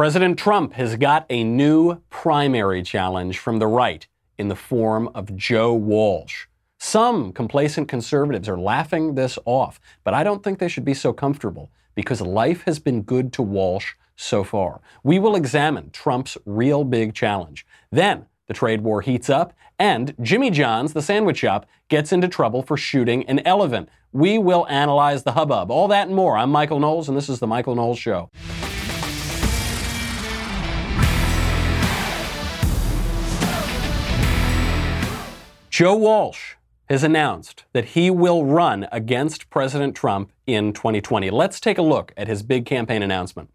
[0.00, 4.06] President Trump has got a new primary challenge from the right
[4.38, 6.46] in the form of Joe Walsh.
[6.78, 11.12] Some complacent conservatives are laughing this off, but I don't think they should be so
[11.12, 14.80] comfortable because life has been good to Walsh so far.
[15.04, 17.66] We will examine Trump's real big challenge.
[17.92, 22.62] Then the trade war heats up, and Jimmy John's, the sandwich shop, gets into trouble
[22.62, 23.90] for shooting an elephant.
[24.12, 25.70] We will analyze the hubbub.
[25.70, 26.38] All that and more.
[26.38, 28.30] I'm Michael Knowles, and this is The Michael Knowles Show.
[35.80, 36.56] Joe Walsh
[36.90, 41.30] has announced that he will run against President Trump in 2020.
[41.30, 43.48] Let's take a look at his big campaign announcement.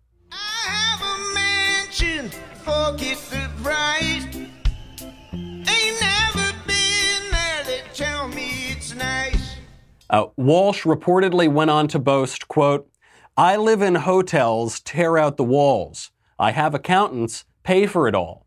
[10.10, 12.90] Uh, Walsh reportedly went on to boast, quote,
[13.38, 16.10] I live in hotels, tear out the walls.
[16.40, 18.45] I have accountants, pay for it all.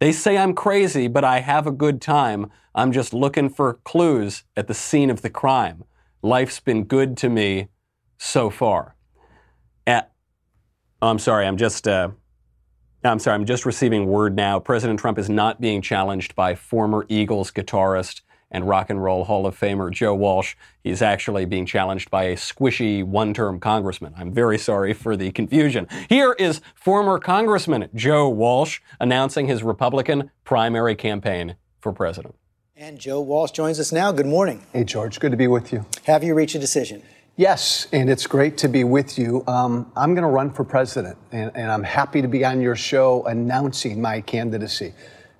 [0.00, 2.50] They say I'm crazy, but I have a good time.
[2.74, 5.84] I'm just looking for clues at the scene of the crime.
[6.22, 7.68] Life's been good to me
[8.18, 8.96] so far.
[11.02, 11.86] oh, I'm sorry, I'm just.
[11.86, 12.10] Uh,
[13.02, 14.58] I'm sorry, I'm just receiving word now.
[14.58, 18.20] President Trump is not being challenged by former Eagles guitarist
[18.50, 20.54] and Rock and Roll Hall of Famer Joe Walsh.
[20.82, 24.14] He's actually being challenged by a squishy one term congressman.
[24.16, 25.86] I'm very sorry for the confusion.
[26.08, 32.34] Here is former Congressman Joe Walsh announcing his Republican primary campaign for president.
[32.76, 34.10] And Joe Walsh joins us now.
[34.10, 34.64] Good morning.
[34.72, 35.20] Hey, George.
[35.20, 35.84] Good to be with you.
[36.04, 37.02] Have you reached a decision?
[37.36, 39.44] Yes, and it's great to be with you.
[39.46, 42.76] Um, I'm going to run for president, and, and I'm happy to be on your
[42.76, 44.92] show announcing my candidacy.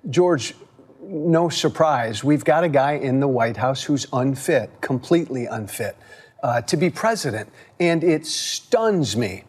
[0.09, 0.55] George,
[1.01, 5.97] no surprise, we've got a guy in the White House who's unfit, completely unfit,
[6.43, 7.49] uh, to be president.
[7.79, 9.43] And it stuns me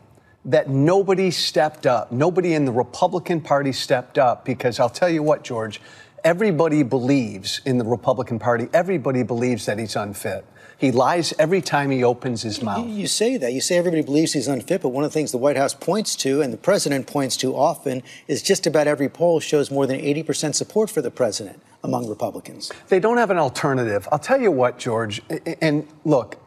[0.44, 2.10] that nobody stepped up.
[2.10, 5.80] Nobody in the Republican Party stepped up because I'll tell you what, George,
[6.24, 10.44] everybody believes in the Republican Party, everybody believes that he's unfit.
[10.82, 12.88] He lies every time he opens his mouth.
[12.88, 13.52] You, say that.
[13.52, 16.16] You say everybody believes he's unfit, but one of the things the White House points
[16.16, 20.00] to and the president points to often is just about every poll shows more than
[20.00, 22.72] 80% support for the president among Republicans.
[22.88, 24.08] They don't have an alternative.
[24.10, 25.22] I'll tell you what, George,
[25.60, 26.42] and look,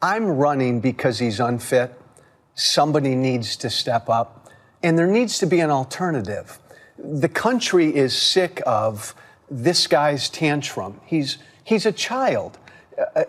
[0.00, 2.00] I'm running because he's unfit.
[2.54, 4.48] Somebody needs to step up,
[4.84, 6.60] and there needs to be an alternative.
[6.98, 9.12] The country is sick of
[9.50, 11.00] this guy's tantrum.
[11.04, 12.58] He's, he's a child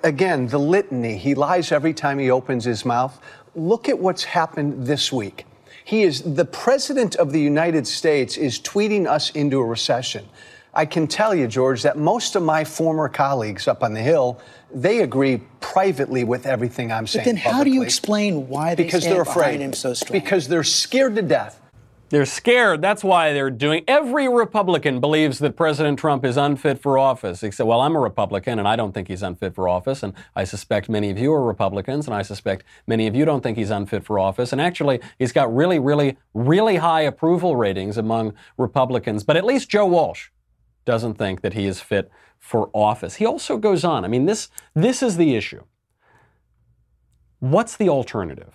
[0.04, 3.20] again, the litany, he lies every time he opens his mouth.
[3.56, 5.46] Look at what's happened this week.
[5.86, 10.26] He is the president of the United States is tweeting us into a recession.
[10.74, 14.40] I can tell you, George, that most of my former colleagues up on the Hill,
[14.74, 17.24] they agree privately with everything I'm saying.
[17.24, 17.58] But then, publicly.
[17.58, 19.60] how do you explain why they because stand they're afraid.
[19.60, 20.20] him so strong?
[20.20, 21.63] Because they're scared to death
[22.14, 22.80] they're scared.
[22.80, 23.84] That's why they're doing.
[23.88, 27.42] Every Republican believes that President Trump is unfit for office.
[27.42, 30.04] Except, well, I'm a Republican and I don't think he's unfit for office.
[30.04, 33.42] And I suspect many of you are Republicans and I suspect many of you don't
[33.42, 34.52] think he's unfit for office.
[34.52, 39.24] And actually, he's got really, really, really high approval ratings among Republicans.
[39.24, 40.30] But at least Joe Walsh
[40.86, 43.16] doesn't think that he is fit for office.
[43.16, 44.06] He also goes on.
[44.06, 45.64] I mean, this, this is the issue.
[47.40, 48.54] What's the alternative?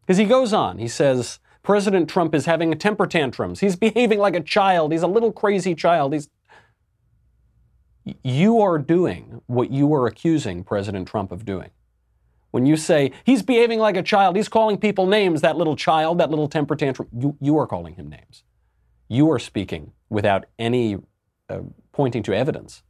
[0.00, 0.78] Because he goes on.
[0.78, 3.60] He says, President Trump is having temper tantrums.
[3.60, 4.90] He's behaving like a child.
[4.90, 6.14] He's a little crazy child.
[6.14, 6.30] He's
[8.24, 11.68] you are doing what you are accusing President Trump of doing.
[12.52, 16.16] When you say he's behaving like a child, he's calling people names, that little child,
[16.20, 18.44] that little temper tantrum, you, you are calling him names.
[19.06, 20.96] You are speaking without any
[21.50, 21.60] uh,
[21.92, 22.82] pointing to evidence,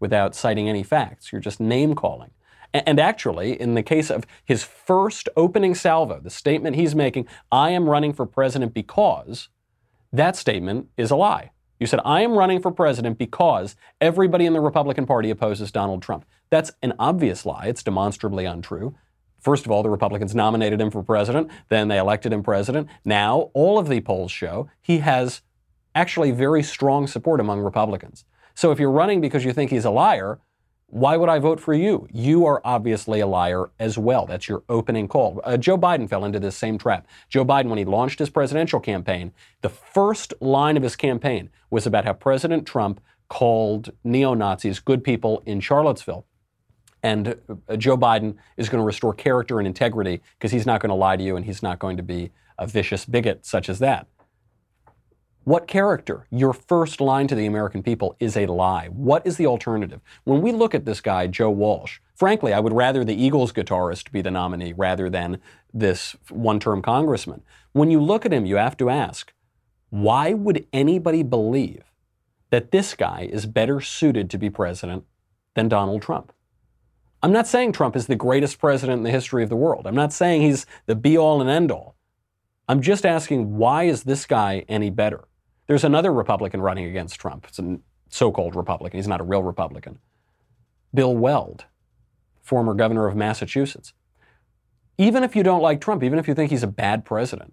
[0.00, 1.30] without citing any facts.
[1.30, 2.32] You're just name calling.
[2.74, 7.70] And actually, in the case of his first opening salvo, the statement he's making, I
[7.70, 9.48] am running for president because,
[10.12, 11.52] that statement is a lie.
[11.78, 16.02] You said, I am running for president because everybody in the Republican Party opposes Donald
[16.02, 16.24] Trump.
[16.50, 17.66] That's an obvious lie.
[17.66, 18.96] It's demonstrably untrue.
[19.38, 22.88] First of all, the Republicans nominated him for president, then they elected him president.
[23.04, 25.42] Now, all of the polls show he has
[25.94, 28.24] actually very strong support among Republicans.
[28.54, 30.40] So if you're running because you think he's a liar,
[30.88, 32.06] why would I vote for you?
[32.12, 34.26] You are obviously a liar as well.
[34.26, 35.40] That's your opening call.
[35.42, 37.06] Uh, Joe Biden fell into this same trap.
[37.28, 39.32] Joe Biden, when he launched his presidential campaign,
[39.62, 45.02] the first line of his campaign was about how President Trump called neo Nazis good
[45.02, 46.26] people in Charlottesville.
[47.02, 47.36] And
[47.68, 50.94] uh, Joe Biden is going to restore character and integrity because he's not going to
[50.94, 54.06] lie to you and he's not going to be a vicious bigot such as that.
[55.44, 56.26] What character?
[56.30, 58.86] Your first line to the American people is a lie.
[58.88, 60.00] What is the alternative?
[60.24, 64.10] When we look at this guy, Joe Walsh, frankly, I would rather the Eagles guitarist
[64.10, 65.42] be the nominee rather than
[65.72, 67.42] this one term congressman.
[67.72, 69.34] When you look at him, you have to ask,
[69.90, 71.84] why would anybody believe
[72.48, 75.04] that this guy is better suited to be president
[75.54, 76.32] than Donald Trump?
[77.22, 79.86] I'm not saying Trump is the greatest president in the history of the world.
[79.86, 81.96] I'm not saying he's the be all and end all.
[82.66, 85.24] I'm just asking, why is this guy any better?
[85.66, 87.46] There's another Republican running against Trump.
[87.48, 87.78] It's a
[88.08, 88.98] so called Republican.
[88.98, 89.98] He's not a real Republican.
[90.92, 91.64] Bill Weld,
[92.42, 93.92] former governor of Massachusetts.
[94.96, 97.52] Even if you don't like Trump, even if you think he's a bad president,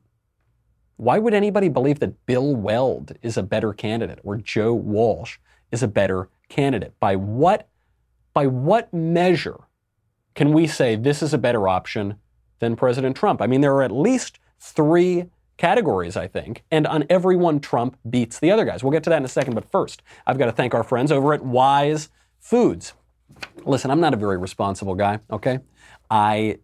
[0.98, 5.38] why would anybody believe that Bill Weld is a better candidate or Joe Walsh
[5.72, 6.94] is a better candidate?
[7.00, 7.68] By what,
[8.34, 9.62] by what measure
[10.36, 12.16] can we say this is a better option
[12.60, 13.42] than President Trump?
[13.42, 15.26] I mean, there are at least three
[15.58, 18.84] categories, I think, and on every one, Trump beats the other guys.
[18.84, 21.12] We'll get to that in a second, but first, I've got to thank our friends
[21.12, 22.10] over at Wise
[22.40, 22.94] Foods.
[23.64, 25.60] Listen, I'm not a very responsible guy, okay?
[26.10, 26.58] I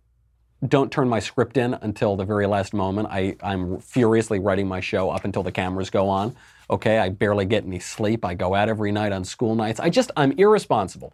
[0.68, 3.08] don't turn my script in until the very last moment.
[3.12, 6.36] I, I'm furiously writing my show up until the cameras go on.
[6.70, 8.26] Okay, I barely get any sleep.
[8.26, 9.80] I go out every night on school nights.
[9.80, 11.14] I just, I'm irresponsible.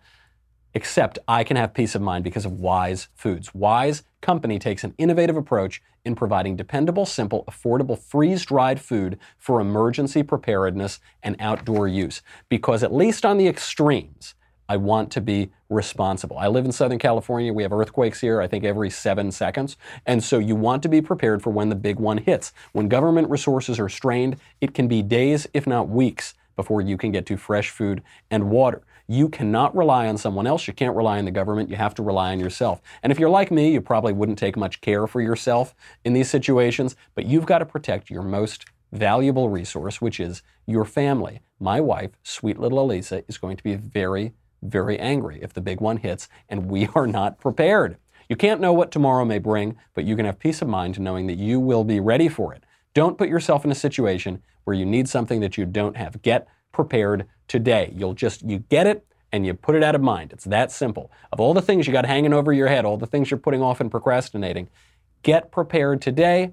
[0.76, 3.54] Except I can have peace of mind because of Wise Foods.
[3.54, 9.62] Wise Company takes an innovative approach in providing dependable, simple, affordable, freeze dried food for
[9.62, 12.22] emergency preparedness and outdoor use.
[12.50, 14.34] Because, at least on the extremes,
[14.68, 16.38] I want to be responsible.
[16.40, 17.54] I live in Southern California.
[17.54, 19.78] We have earthquakes here, I think, every seven seconds.
[20.06, 22.54] And so you want to be prepared for when the big one hits.
[22.72, 27.12] When government resources are strained, it can be days, if not weeks, before you can
[27.12, 28.82] get to fresh food and water.
[29.08, 30.66] You cannot rely on someone else.
[30.66, 31.70] You can't rely on the government.
[31.70, 32.82] You have to rely on yourself.
[33.02, 36.30] And if you're like me, you probably wouldn't take much care for yourself in these
[36.30, 41.42] situations, but you've got to protect your most valuable resource, which is your family.
[41.60, 45.82] My wife, sweet little Alisa, is going to be very, very angry if the big
[45.82, 47.98] one hits and we are not prepared.
[48.30, 51.28] You can't know what tomorrow may bring, but you can have peace of mind knowing
[51.28, 52.64] that you will be ready for it.
[52.94, 56.22] Don't put yourself in a situation where you need something that you don't have.
[56.22, 57.94] Get prepared today.
[57.96, 60.34] You'll just, you get it and you put it out of mind.
[60.34, 61.12] It's that simple.
[61.32, 63.62] Of all the things you got hanging over your head, all the things you're putting
[63.62, 64.68] off and procrastinating,
[65.24, 66.52] get prepared today.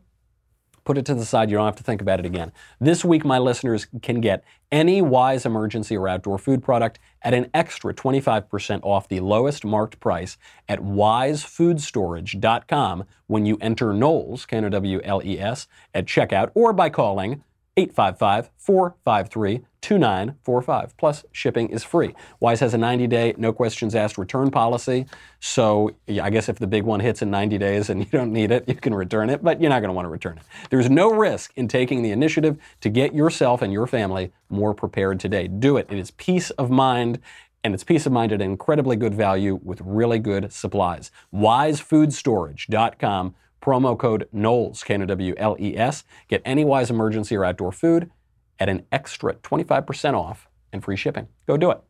[0.84, 1.50] Put it to the side.
[1.50, 2.52] You don't have to think about it again.
[2.80, 7.50] This week, my listeners can get any Wise emergency or outdoor food product at an
[7.52, 14.64] extra 25% off the lowest marked price at wisefoodstorage.com when you enter Knowles, K N
[14.64, 17.44] O W L E S, at checkout or by calling
[17.76, 20.96] 855 453 2945.
[20.96, 22.14] Plus, shipping is free.
[22.38, 25.06] Wise has a 90 day, no questions asked return policy.
[25.40, 28.50] So, I guess if the big one hits in 90 days and you don't need
[28.50, 30.44] it, you can return it, but you're not going to want to return it.
[30.70, 35.20] There's no risk in taking the initiative to get yourself and your family more prepared
[35.20, 35.48] today.
[35.48, 35.86] Do it.
[35.90, 37.20] It is peace of mind.
[37.62, 41.10] And it's peace of mind at an incredibly good value with really good supplies.
[41.34, 46.04] WiseFoodStorage.com promo code Knowles, K-N-O-W-L-E-S.
[46.28, 48.10] Get any Wise emergency or outdoor food
[48.58, 51.28] at an extra 25% off and free shipping.
[51.46, 51.80] Go do it.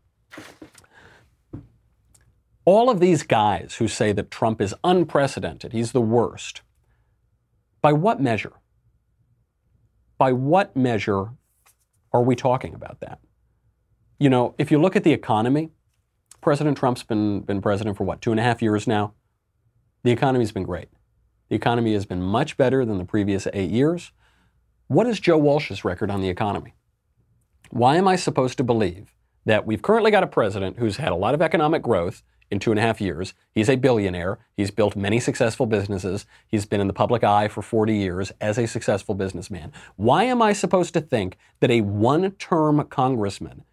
[2.64, 6.62] All of these guys who say that Trump is unprecedented, he's the worst,
[7.82, 8.52] by what measure?
[10.19, 11.31] By what measure
[12.12, 13.19] are we talking about that?
[14.19, 15.70] You know, if you look at the economy,
[16.40, 19.14] President Trump's been, been president for what, two and a half years now?
[20.02, 20.88] The economy's been great.
[21.50, 24.12] The economy has been much better than the previous eight years.
[24.87, 26.75] What is Joe Walsh's record on the economy?
[27.71, 29.12] Why am I supposed to believe
[29.45, 32.71] that we've currently got a president who's had a lot of economic growth in two
[32.71, 33.35] and a half years?
[33.52, 34.38] He's a billionaire.
[34.57, 36.25] He's built many successful businesses.
[36.47, 39.73] He's been in the public eye for 40 years as a successful businessman.
[39.97, 43.64] Why am I supposed to think that a one term congressman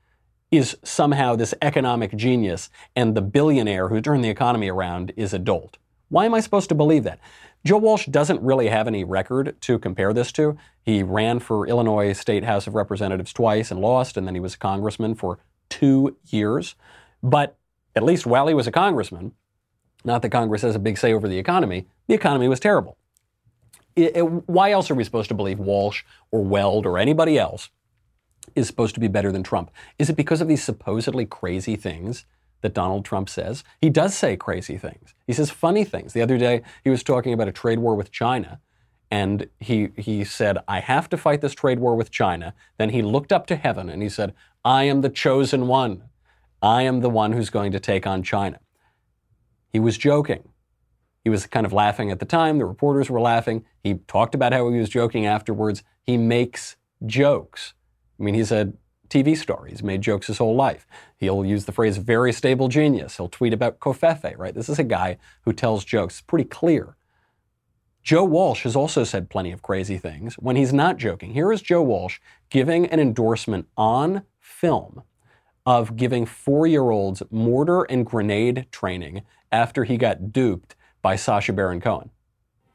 [0.50, 5.40] is somehow this economic genius and the billionaire who turned the economy around is a
[5.40, 5.78] dolt?
[6.10, 7.20] Why am I supposed to believe that?
[7.68, 10.58] Joe Walsh doesn't really have any record to compare this to.
[10.82, 14.54] He ran for Illinois State House of Representatives twice and lost, and then he was
[14.54, 16.76] a congressman for two years.
[17.22, 17.58] But
[17.94, 19.34] at least while he was a congressman,
[20.06, 22.96] not that Congress has a big say over the economy, the economy was terrible.
[23.98, 27.70] It, it, why else are we supposed to believe Walsh or Weld or anybody else
[28.56, 29.72] is supposed to be better than Trump?
[30.00, 32.26] Is it because of these supposedly crazy things
[32.62, 33.64] that Donald Trump says?
[33.82, 35.14] He does say crazy things.
[35.26, 36.14] He says funny things.
[36.14, 38.60] The other day, he was talking about a trade war with China,
[39.10, 42.54] and he, he said, I have to fight this trade war with China.
[42.78, 44.34] Then he looked up to heaven and he said,
[44.66, 46.04] I am the chosen one.
[46.62, 48.60] I am the one who's going to take on China.
[49.72, 50.50] He was joking.
[51.24, 52.58] He was kind of laughing at the time.
[52.58, 53.66] The reporters were laughing.
[53.84, 55.84] He talked about how he was joking afterwards.
[56.04, 57.74] He makes jokes.
[58.20, 58.74] I mean, he's a
[59.10, 59.66] TV star.
[59.66, 60.88] He's made jokes his whole life.
[61.18, 63.18] He'll use the phrase very stable genius.
[63.18, 64.54] He'll tweet about covfefe, right?
[64.54, 66.16] This is a guy who tells jokes.
[66.16, 66.96] It's pretty clear.
[68.04, 71.34] Joe Walsh has also said plenty of crazy things when he's not joking.
[71.34, 75.04] Here is Joe Walsh giving an endorsement on film
[75.66, 81.52] of giving four year olds mortar and grenade training after he got duped by Sacha
[81.52, 82.10] Baron Cohen.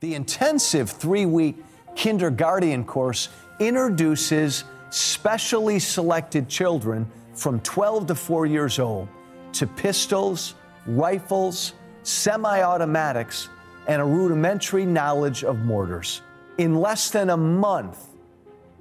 [0.00, 1.56] The intensive three week
[1.94, 9.08] kindergarten course introduces specially selected children from 12 to 4 years old
[9.52, 10.54] to pistols,
[10.87, 11.72] rifles,
[12.02, 13.49] semi automatics,
[13.87, 16.22] and a rudimentary knowledge of mortars.
[16.58, 17.99] In less than a month,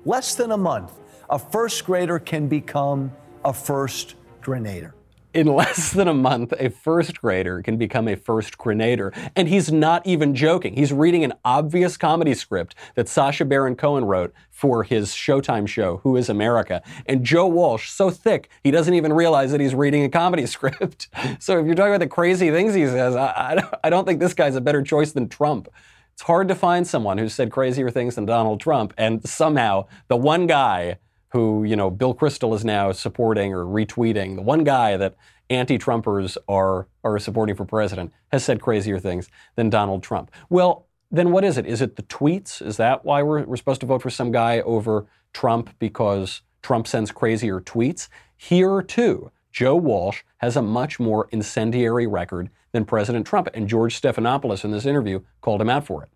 [0.05, 0.91] less than a month,
[1.29, 3.11] a first grader can become
[3.45, 4.93] a first grenader
[5.33, 9.15] in less than a month, a first grader can become a first grenader.
[9.35, 10.75] And he's not even joking.
[10.75, 15.97] He's reading an obvious comedy script that Sacha Baron Cohen wrote for his Showtime show,
[15.97, 16.81] Who is America?
[17.05, 21.07] And Joe Walsh, so thick, he doesn't even realize that he's reading a comedy script.
[21.39, 24.33] so if you're talking about the crazy things he says, I, I don't think this
[24.33, 25.67] guy's a better choice than Trump.
[26.13, 28.93] It's hard to find someone who's said crazier things than Donald Trump.
[28.97, 30.97] And somehow, the one guy
[31.31, 35.15] who, you know, Bill Kristol is now supporting or retweeting, the one guy that
[35.49, 40.31] anti-Trumpers are, are supporting for president, has said crazier things than Donald Trump.
[40.49, 41.65] Well, then what is it?
[41.65, 42.65] Is it the tweets?
[42.65, 46.87] Is that why we're, we're supposed to vote for some guy over Trump because Trump
[46.87, 48.07] sends crazier tweets?
[48.37, 53.49] Here, too, Joe Walsh has a much more incendiary record than President Trump.
[53.53, 56.09] And George Stephanopoulos in this interview called him out for it.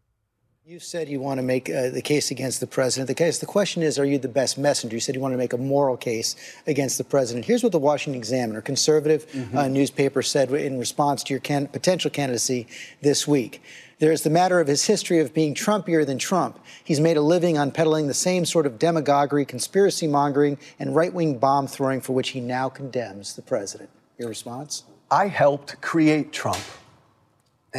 [0.67, 3.07] You said you want to make uh, the case against the president.
[3.07, 3.37] The case.
[3.37, 4.95] The question is, are you the best messenger?
[4.95, 7.45] You said you want to make a moral case against the president.
[7.45, 9.55] Here's what the Washington Examiner, conservative mm-hmm.
[9.55, 12.65] uh, newspaper, said in response to your can- potential candidacy
[13.03, 13.61] this week.
[13.99, 16.59] There's the matter of his history of being Trumpier than Trump.
[16.83, 21.13] He's made a living on peddling the same sort of demagoguery, conspiracy mongering, and right
[21.13, 23.91] wing bomb throwing for which he now condemns the president.
[24.17, 24.83] Your response?
[25.11, 26.57] I helped create Trump.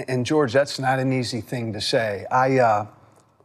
[0.08, 2.26] And George, that's not an easy thing to say.
[2.30, 2.86] I uh,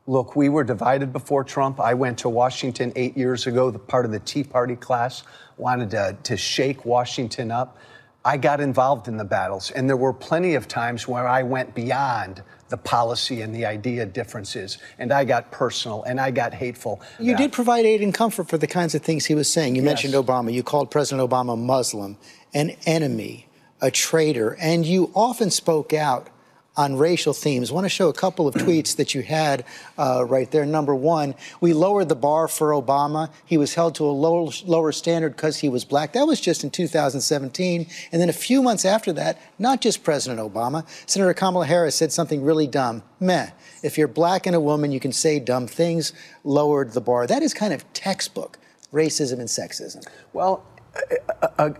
[0.05, 1.79] look, we were divided before Trump.
[1.79, 3.71] I went to Washington eight years ago.
[3.71, 5.23] The part of the Tea Party class
[5.57, 7.77] wanted to, to shake Washington up.
[8.23, 11.73] I got involved in the battles, and there were plenty of times where I went
[11.73, 17.01] beyond the policy and the idea differences, and I got personal and I got hateful.
[17.19, 19.75] You did provide aid and comfort for the kinds of things he was saying.
[19.75, 19.89] You yes.
[19.89, 20.53] mentioned Obama.
[20.53, 22.17] You called President Obama a Muslim,
[22.53, 23.47] an enemy,
[23.81, 26.29] a traitor, and you often spoke out
[26.77, 27.69] on racial themes.
[27.69, 29.65] I want to show a couple of tweets that you had
[29.97, 30.65] uh, right there.
[30.65, 33.29] Number one, we lowered the bar for Obama.
[33.45, 36.13] He was held to a low, lower standard because he was black.
[36.13, 37.87] That was just in 2017.
[38.11, 42.11] And then a few months after that, not just President Obama, Senator Kamala Harris said
[42.11, 43.03] something really dumb.
[43.19, 43.51] Meh.
[43.83, 46.13] If you're black and a woman, you can say dumb things,
[46.43, 47.27] lowered the bar.
[47.27, 48.57] That is kind of textbook
[48.93, 50.05] racism and sexism.
[50.33, 50.63] Well,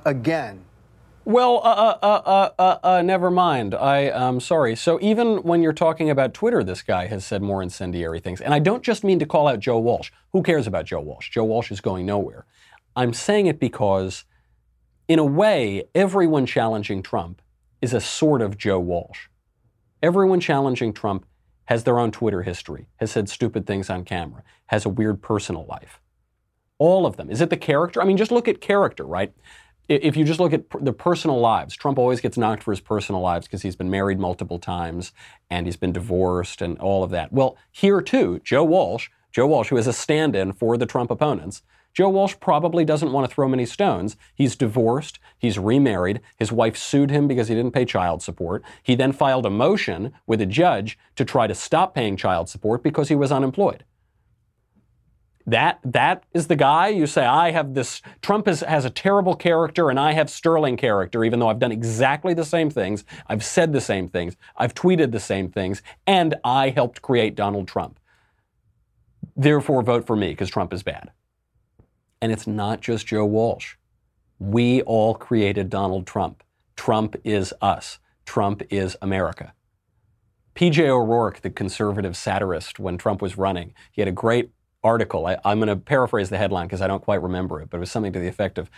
[0.06, 0.66] again,
[1.32, 3.74] well, uh, uh, uh, uh, never mind.
[3.74, 4.76] I am sorry.
[4.76, 8.42] So even when you're talking about Twitter, this guy has said more incendiary things.
[8.42, 10.12] And I don't just mean to call out Joe Walsh.
[10.34, 11.30] Who cares about Joe Walsh?
[11.30, 12.46] Joe Walsh is going nowhere.
[12.96, 14.26] I'm saying it because,
[15.08, 17.42] in a way, everyone challenging Trump
[17.82, 19.28] is a sort of Joe Walsh.
[20.04, 21.26] Everyone challenging Trump
[21.66, 25.66] has their own Twitter history, has said stupid things on camera, has a weird personal
[25.68, 26.02] life.
[26.80, 27.30] All of them.
[27.30, 28.02] Is it the character?
[28.02, 29.34] I mean, just look at character, right?
[29.92, 33.22] If you just look at the personal lives, Trump always gets knocked for his personal
[33.22, 35.12] lives because he's been married multiple times
[35.50, 37.34] and he's been divorced and all of that.
[37.34, 41.12] Well, here too, Joe Walsh, Joe Walsh, who is a stand in for the Trump
[41.12, 41.62] opponents,
[41.94, 44.16] Joe Walsh probably doesn't want to throw many stones.
[44.34, 48.64] He's divorced, he's remarried, his wife sued him because he didn't pay child support.
[48.82, 52.82] He then filed a motion with a judge to try to stop paying child support
[52.82, 53.84] because he was unemployed.
[55.48, 56.90] That that is the guy?
[56.90, 60.78] You say I have this Trump is, has a terrible character and I have sterling
[60.78, 63.04] character even though I've done exactly the same things.
[63.28, 64.36] I've said the same things.
[64.56, 65.82] I've tweeted the same things.
[66.06, 68.00] And I helped create Donald Trump.
[69.36, 71.12] Therefore vote for me because Trump is bad
[72.22, 73.76] and it's not just Joe Walsh.
[74.40, 76.44] We all created Donald Trump.
[76.76, 78.00] Trump is us.
[78.26, 79.54] Trump is America.
[80.56, 84.52] PJ O'Rourke the conservative satirist when Trump was running he had a great
[84.84, 85.26] article.
[85.26, 87.80] I, am going to paraphrase the headline because I don't quite remember it, but it
[87.82, 88.70] was something to the effect of,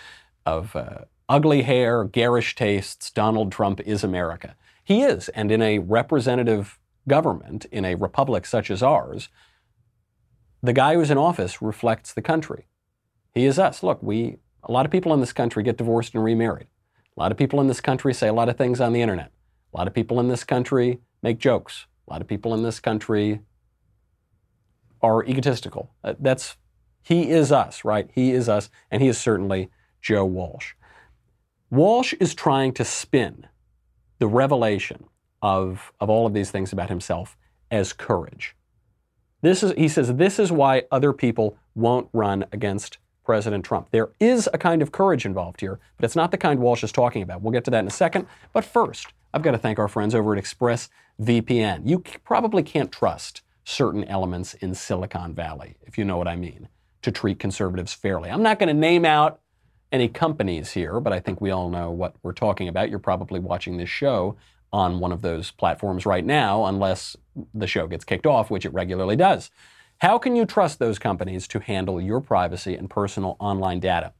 [0.46, 4.56] of uh, ugly hair, garish tastes, Donald Trump is America.
[4.84, 9.30] He is, and in a representative government, in a republic such as ours,
[10.62, 12.68] the guy who's in office reflects the country.
[13.34, 13.84] He is us.
[13.84, 16.68] Look, we a lot of people in this country get divorced and remarried.
[17.16, 19.32] A lot of people in this country say a lot of things on the internet.
[19.74, 21.86] A lot of people in this country make jokes.
[22.08, 23.42] A lot of people in this country
[25.04, 25.92] are egotistical.
[26.04, 26.58] Uh, that's
[27.04, 28.10] He is us, right?
[28.16, 29.70] He is us, and he is certainly
[30.02, 30.74] Joe Walsh.
[31.70, 33.48] Walsh is trying to spin
[34.20, 35.06] the revelation
[35.42, 37.38] of, of all of these things about himself
[37.70, 38.56] as courage.
[39.42, 43.90] This is, he says, this is why other people won't run against President Trump.
[43.92, 46.92] There is a kind of courage involved here, but it's not the kind Walsh is
[46.92, 47.42] talking about.
[47.42, 48.28] We'll get to that in a second.
[48.54, 51.90] But first, I've got to thank our friends over at ExpressVPN.
[51.90, 56.68] You probably can't trust certain elements in Silicon Valley, if you know what I mean,
[57.02, 58.30] to treat conservatives fairly.
[58.30, 59.40] I'm not going to name out
[59.92, 62.90] any companies here, but I think we all know what we're talking about.
[62.90, 64.36] You're probably watching this show
[64.72, 67.16] on one of those platforms right now, unless
[67.54, 69.52] the show gets kicked off, which it regularly does.
[70.00, 74.14] How can you trust those companies to handle your privacy and personal online data?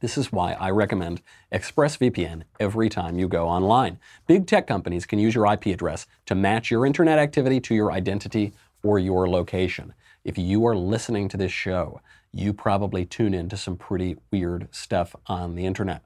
[0.00, 3.98] This is why I recommend ExpressVPN every time you go online.
[4.28, 7.90] Big tech companies can use your IP address to match your internet activity to your
[7.90, 9.94] identity or your location.
[10.24, 12.00] If you are listening to this show,
[12.32, 16.04] you probably tune into some pretty weird stuff on the internet.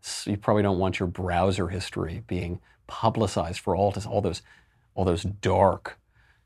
[0.00, 4.42] So you probably don't want your browser history being publicized for all, all those
[4.94, 5.98] all those dark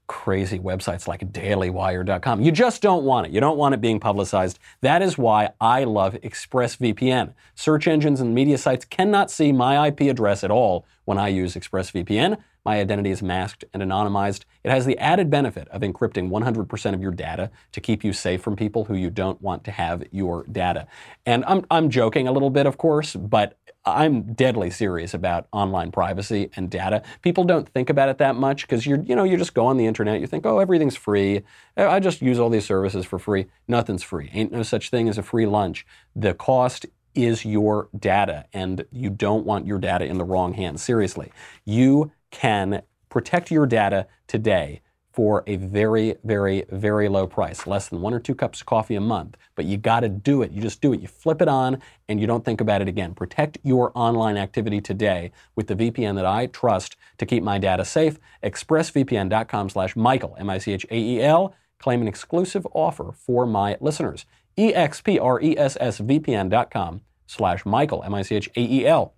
[0.06, 2.40] crazy websites like dailywire.com.
[2.40, 3.32] You just don't want it.
[3.32, 4.58] You don't want it being publicized.
[4.80, 7.34] That is why I love ExpressVPN.
[7.54, 11.54] Search engines and media sites cannot see my IP address at all when I use
[11.54, 12.38] ExpressVPN.
[12.68, 14.44] My identity is masked and anonymized.
[14.62, 18.42] It has the added benefit of encrypting 100% of your data to keep you safe
[18.42, 20.86] from people who you don't want to have your data.
[21.24, 23.56] And I'm, I'm joking a little bit, of course, but
[23.86, 27.02] I'm deadly serious about online privacy and data.
[27.22, 29.78] People don't think about it that much because you're, you know, you just go on
[29.78, 31.44] the internet, you think, oh, everything's free.
[31.74, 33.46] I just use all these services for free.
[33.66, 34.28] Nothing's free.
[34.34, 35.86] Ain't no such thing as a free lunch.
[36.14, 36.84] The cost
[37.14, 40.82] is your data, and you don't want your data in the wrong hands.
[40.82, 41.32] Seriously,
[41.64, 44.82] you can protect your data today
[45.18, 48.94] for a very, very, very low price, less than one or two cups of coffee
[48.94, 49.36] a month.
[49.56, 50.52] But you got to do it.
[50.52, 51.00] You just do it.
[51.00, 53.14] You flip it on and you don't think about it again.
[53.14, 57.84] Protect your online activity today with the VPN that I trust to keep my data
[57.84, 58.20] safe.
[58.44, 61.52] ExpressVPN.com slash Michael, M-I-C-H-A-E-L.
[61.80, 64.24] Claim an exclusive offer for my listeners.
[64.56, 69.14] E-X-P-R-E-S-S-V-P-N.com slash Michael, M-I-C-H-A-E-L.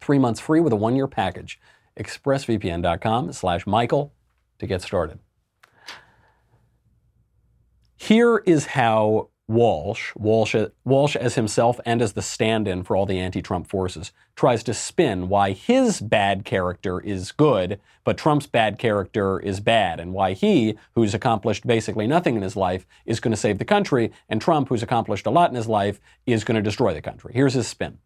[0.00, 1.58] Three months free with a one-year package.
[1.98, 4.12] ExpressVPN.com slash Michael
[4.58, 5.18] to get started.
[7.96, 13.04] Here is how Walsh, Walsh, Walsh as himself and as the stand in for all
[13.04, 18.46] the anti Trump forces, tries to spin why his bad character is good, but Trump's
[18.46, 23.20] bad character is bad, and why he, who's accomplished basically nothing in his life, is
[23.20, 26.42] going to save the country, and Trump, who's accomplished a lot in his life, is
[26.42, 27.32] going to destroy the country.
[27.34, 27.98] Here's his spin.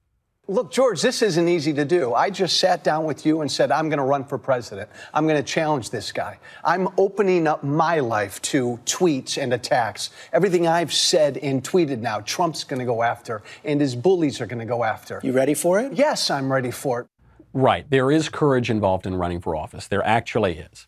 [0.51, 2.15] Look, George, this isn't easy to do.
[2.15, 4.89] I just sat down with you and said, I'm going to run for president.
[5.13, 6.39] I'm going to challenge this guy.
[6.65, 10.09] I'm opening up my life to tweets and attacks.
[10.33, 14.47] Everything I've said and tweeted now, Trump's going to go after, and his bullies are
[14.47, 15.21] going to go after.
[15.23, 15.93] You ready for it?
[15.93, 17.07] Yes, I'm ready for it.
[17.53, 17.89] Right.
[17.91, 19.87] There is courage involved in running for office.
[19.87, 20.87] There actually is.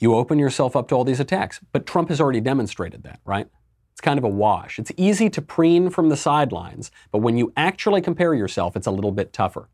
[0.00, 1.60] You open yourself up to all these attacks.
[1.70, 3.46] But Trump has already demonstrated that, right?
[4.02, 4.78] Kind of a wash.
[4.78, 8.90] It's easy to preen from the sidelines, but when you actually compare yourself, it's a
[8.90, 9.68] little bit tougher.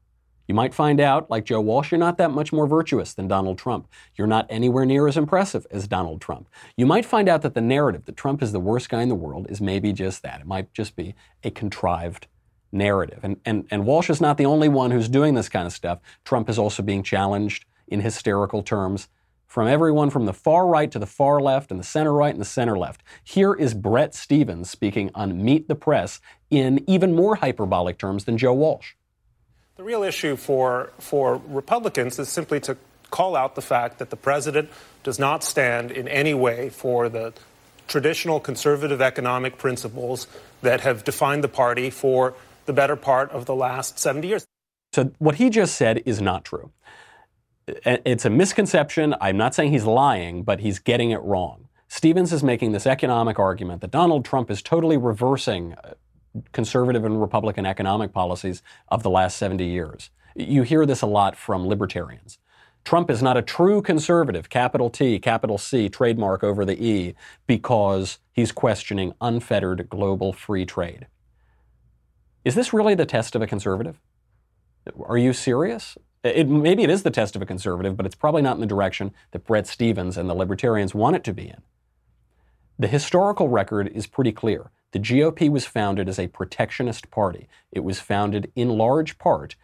[0.46, 3.58] You might find out, like Joe Walsh, you're not that much more virtuous than Donald
[3.58, 3.86] Trump.
[4.16, 6.48] You're not anywhere near as impressive as Donald Trump.
[6.74, 9.14] You might find out that the narrative that Trump is the worst guy in the
[9.14, 10.40] world is maybe just that.
[10.40, 11.14] It might just be
[11.44, 12.28] a contrived
[12.72, 13.20] narrative.
[13.22, 15.98] And, and, and Walsh is not the only one who's doing this kind of stuff.
[16.24, 19.08] Trump is also being challenged in hysterical terms
[19.48, 22.40] from everyone from the far right to the far left and the center right and
[22.40, 23.02] the center left.
[23.24, 28.38] Here is Bret Stephens speaking on Meet the Press in even more hyperbolic terms than
[28.38, 28.92] Joe Walsh.
[29.76, 32.76] The real issue for, for Republicans is simply to
[33.10, 34.68] call out the fact that the president
[35.02, 37.32] does not stand in any way for the
[37.86, 40.26] traditional conservative economic principles
[40.60, 42.34] that have defined the party for
[42.66, 44.46] the better part of the last 70 years.
[44.92, 46.70] So, what he just said is not true
[47.84, 49.14] it's a misconception.
[49.20, 51.68] I'm not saying he's lying, but he's getting it wrong.
[51.88, 55.94] Stephens is making this economic argument that Donald Trump is totally reversing uh,
[56.52, 60.10] conservative and Republican economic policies of the last 70 years.
[60.34, 62.38] You hear this a lot from libertarians.
[62.84, 67.14] Trump is not a true conservative, capital T, capital C, trademark over the E,
[67.46, 71.06] because he's questioning unfettered global free trade.
[72.44, 74.00] Is this really the test of a conservative?
[75.06, 75.98] Are you serious?
[76.24, 78.66] It, maybe it is the test of a conservative, but it's probably not in the
[78.66, 81.62] direction that Bret Stephens and the libertarians want it to be in.
[82.78, 84.70] The historical record is pretty clear.
[84.92, 87.48] The GOP was founded as a protectionist party.
[87.70, 89.54] It was founded in large part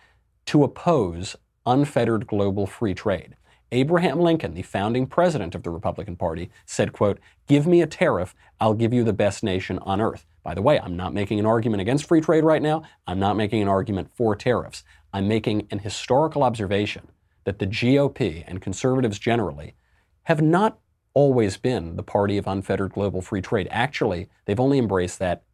[0.47, 3.37] to oppose unfettered global free trade.
[3.73, 8.35] Abraham Lincoln, the founding president of the Republican Party, said, quote, give me a tariff,
[8.61, 10.27] I'll give you the best nation on earth.
[10.45, 12.83] By the way, I'm not making an argument against free trade right now.
[13.07, 14.85] I'm not making an argument for tariffs.
[15.15, 17.07] I'm making an historical observation
[17.45, 19.77] that the GOP and conservatives generally
[20.25, 20.81] have not
[21.15, 23.69] always been the party of unfettered global free trade.
[23.71, 25.45] Actually, they've only embraced that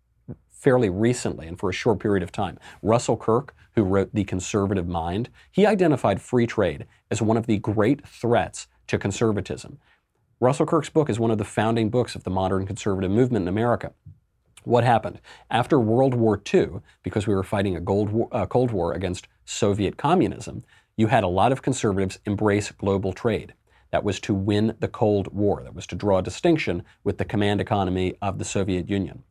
[0.51, 2.59] fairly recently and for a short period of time.
[2.81, 7.59] Russell Kirk, who wrote The Conservative Mind, he identified free trade as one of the
[7.59, 9.79] great threats to conservatism.
[10.41, 13.49] Russell Kirk's book is one of the founding books of the modern conservative movement in
[13.49, 13.93] America.
[14.65, 15.21] What happened?
[15.51, 20.65] After World War II, because we were fighting a uh, Cold War against Soviet communism,
[20.97, 23.53] you had a lot of conservatives embrace global trade.
[23.91, 25.63] That was to win the Cold War.
[25.65, 29.25] That was to draw a distinction with the command economy of the Soviet Union.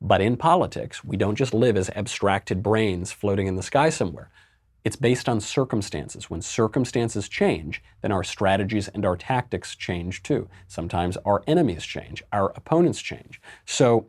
[0.00, 4.30] But in politics, we don't just live as abstracted brains floating in the sky somewhere.
[4.82, 6.28] It's based on circumstances.
[6.28, 10.48] When circumstances change, then our strategies and our tactics change too.
[10.66, 13.40] Sometimes our enemies change, our opponents change.
[13.64, 14.06] So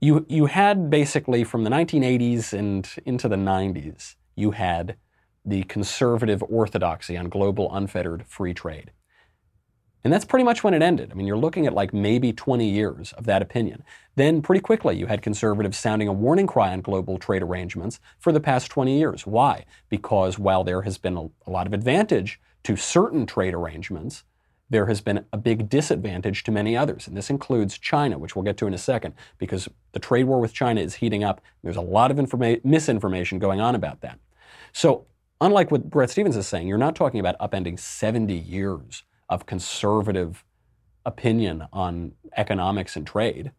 [0.00, 4.96] you, you had basically from the 1980s and into the 90s, you had
[5.44, 8.92] the conservative orthodoxy on global unfettered free trade.
[10.02, 11.10] And that's pretty much when it ended.
[11.10, 13.84] I mean, you're looking at like maybe 20 years of that opinion.
[14.16, 18.32] Then, pretty quickly, you had conservatives sounding a warning cry on global trade arrangements for
[18.32, 19.26] the past 20 years.
[19.26, 19.66] Why?
[19.90, 24.24] Because while there has been a, a lot of advantage to certain trade arrangements,
[24.70, 27.08] there has been a big disadvantage to many others.
[27.08, 30.40] And this includes China, which we'll get to in a second, because the trade war
[30.40, 31.40] with China is heating up.
[31.62, 34.20] There's a lot of informa- misinformation going on about that.
[34.72, 35.06] So,
[35.40, 40.44] unlike what Bret Stephens is saying, you're not talking about upending 70 years of conservative
[41.04, 43.52] opinion on economics and trade.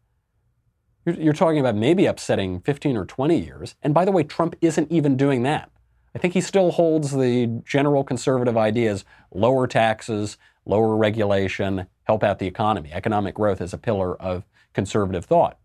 [1.06, 3.76] You're, you're, talking about maybe upsetting 15 or 20 years.
[3.82, 5.72] And by the way, Trump isn't even doing that.
[6.14, 12.40] I think he still holds the general conservative ideas lower taxes, lower regulation, help out
[12.40, 12.92] the economy.
[12.92, 15.58] Economic growth is a pillar of conservative thought.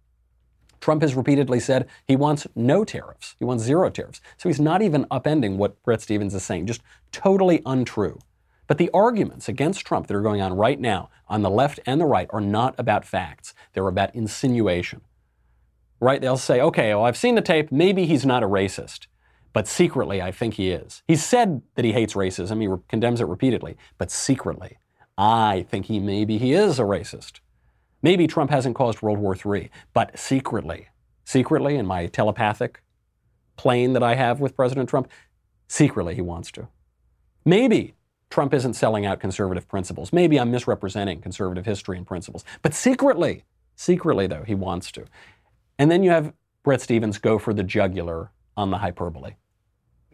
[0.80, 3.34] Trump has repeatedly said he wants no tariffs.
[3.38, 4.20] He wants zero tariffs.
[4.36, 6.82] So he's not even upending what Bret Stephens is saying, just
[7.12, 8.18] totally untrue.
[8.66, 12.00] But the arguments against Trump that are going on right now on the left and
[12.00, 13.54] the right are not about facts.
[13.72, 15.02] They're about insinuation.
[16.00, 16.20] Right?
[16.20, 17.72] They'll say, okay, well, I've seen the tape.
[17.72, 19.06] Maybe he's not a racist.
[19.52, 21.02] But secretly, I think he is.
[21.08, 22.60] He's said that he hates racism.
[22.60, 23.78] He re- condemns it repeatedly.
[23.96, 24.76] But secretly,
[25.18, 27.40] I think he maybe he is a racist.
[28.02, 30.88] Maybe Trump hasn't caused World War III, but secretly,
[31.24, 32.82] secretly in my telepathic
[33.56, 35.08] plane that I have with President Trump,
[35.68, 36.68] secretly he wants to.
[37.44, 37.94] Maybe
[38.30, 40.12] Trump isn't selling out conservative principles.
[40.12, 42.44] Maybe I'm misrepresenting conservative history and principles.
[42.62, 43.44] But secretly,
[43.76, 45.04] secretly though, he wants to.
[45.78, 49.34] And then you have Bret Stephens go for the jugular on the hyperbole.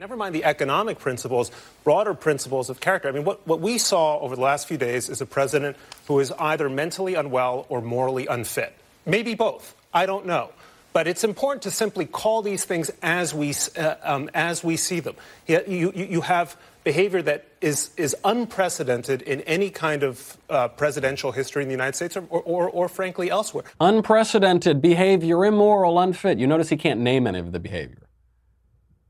[0.02, 1.52] Never mind the economic principles,
[1.84, 3.08] broader principles of character.
[3.08, 5.76] I mean, what, what we saw over the last few days is a president
[6.08, 8.74] who is either mentally unwell or morally unfit.
[9.06, 9.76] Maybe both.
[9.94, 10.50] I don't know.
[10.92, 14.98] But it's important to simply call these things as we, uh, um, as we see
[14.98, 15.14] them.
[15.46, 21.30] You, you, you have behavior that is, is unprecedented in any kind of uh, presidential
[21.30, 23.62] history in the United States or, or, or, frankly, elsewhere.
[23.80, 26.40] Unprecedented behavior, immoral, unfit.
[26.40, 28.08] You notice he can't name any of the behavior.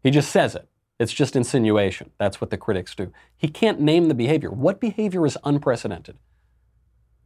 [0.02, 0.68] He just says it.
[0.98, 2.10] It's just insinuation.
[2.18, 3.12] That's what the critics do.
[3.36, 4.50] He can't name the behavior.
[4.50, 6.18] What behavior is unprecedented?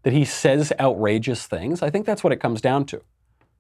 [0.03, 1.83] That he says outrageous things?
[1.83, 3.03] I think that's what it comes down to.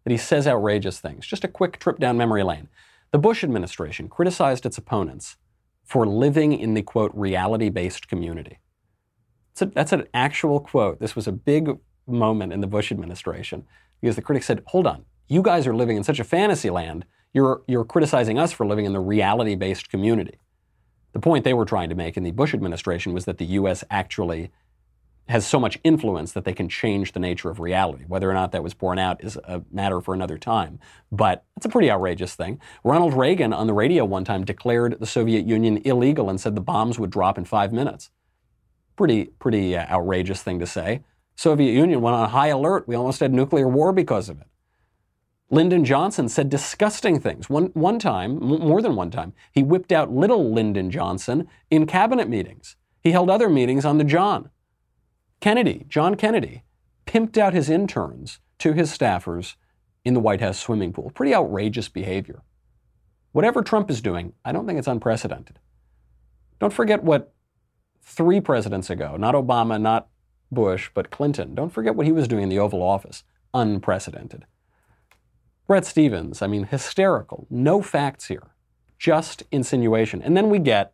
[0.04, 1.26] That he says outrageous things.
[1.26, 2.68] Just a quick trip down memory lane.
[3.10, 5.36] The Bush administration criticized its opponents
[5.84, 8.58] for living in the quote reality based community.
[9.60, 11.00] A, that's an actual quote.
[11.00, 11.70] This was a big
[12.06, 13.64] moment in the Bush administration
[14.00, 17.04] because the critics said, hold on, you guys are living in such a fantasy land,
[17.32, 20.38] you're, you're criticizing us for living in the reality based community.
[21.12, 23.84] The point they were trying to make in the Bush administration was that the U.S.
[23.90, 24.50] actually
[25.28, 28.04] has so much influence that they can change the nature of reality.
[28.06, 30.78] Whether or not that was borne out is a matter for another time.
[31.10, 32.60] But it's a pretty outrageous thing.
[32.84, 36.60] Ronald Reagan on the radio one time declared the Soviet Union illegal and said the
[36.60, 38.10] bombs would drop in five minutes.
[38.94, 41.02] Pretty, pretty uh, outrageous thing to say.
[41.34, 42.86] Soviet Union went on high alert.
[42.86, 44.46] We almost had nuclear war because of it.
[45.48, 47.48] Lyndon Johnson said disgusting things.
[47.48, 52.28] One, one time, more than one time, he whipped out little Lyndon Johnson in cabinet
[52.28, 52.76] meetings.
[53.00, 54.50] He held other meetings on the John.
[55.40, 56.64] Kennedy, John Kennedy,
[57.06, 59.54] pimped out his interns to his staffers
[60.04, 61.10] in the White House swimming pool.
[61.14, 62.42] Pretty outrageous behavior.
[63.30, 65.60] Whatever Trump is doing, I don't think it's unprecedented.
[66.58, 67.34] Don't forget what
[68.02, 70.08] three presidents ago, not Obama, not
[70.50, 73.22] Bush, but Clinton, don't forget what he was doing in the Oval Office.
[73.52, 74.46] Unprecedented.
[75.66, 77.46] Bret Stephens, I mean, hysterical.
[77.50, 78.42] No facts here,
[78.98, 80.22] just insinuation.
[80.22, 80.92] And then we get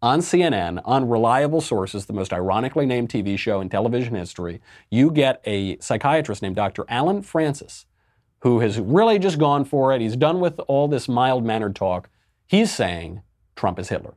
[0.00, 5.10] on CNN, on reliable sources, the most ironically named TV show in television history, you
[5.10, 6.84] get a psychiatrist named Dr.
[6.88, 7.86] Allen Frances,
[8.40, 10.00] who has really just gone for it.
[10.00, 12.08] He's done with all this mild mannered talk.
[12.46, 13.22] He's saying
[13.56, 14.14] Trump is Hitler.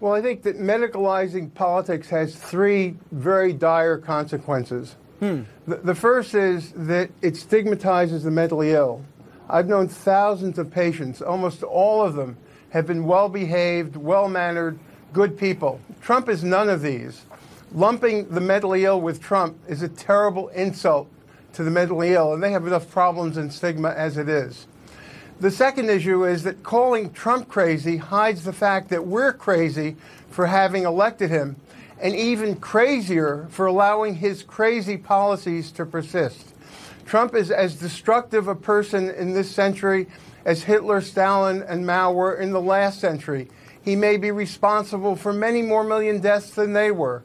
[0.00, 4.96] Well, I think that medicalizing politics has three very dire consequences.
[5.20, 5.42] Hmm.
[5.66, 9.04] The, the first is that it stigmatizes the mentally ill.
[9.48, 12.36] I've known thousands of patients, almost all of them
[12.70, 14.78] have been well behaved, well mannered,
[15.12, 15.80] good people.
[16.00, 17.22] Trump is none of these.
[17.72, 21.08] Lumping the mentally ill with Trump is a terrible insult
[21.52, 24.66] to the mentally ill, and they have enough problems and stigma as it is.
[25.40, 29.96] The second issue is that calling Trump crazy hides the fact that we're crazy
[30.30, 31.56] for having elected him,
[32.00, 36.54] and even crazier for allowing his crazy policies to persist.
[37.04, 40.06] Trump is as destructive a person in this century
[40.44, 43.48] as Hitler, Stalin, and Mao were in the last century.
[43.82, 47.22] He may be responsible for many more million deaths than they were.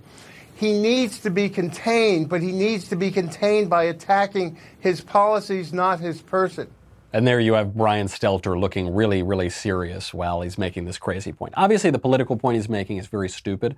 [0.56, 5.74] He needs to be contained, but he needs to be contained by attacking his policies,
[5.74, 6.70] not his person.
[7.12, 11.32] And there you have Brian Stelter looking really, really serious while he's making this crazy
[11.32, 11.54] point.
[11.56, 13.76] Obviously, the political point he's making is very stupid,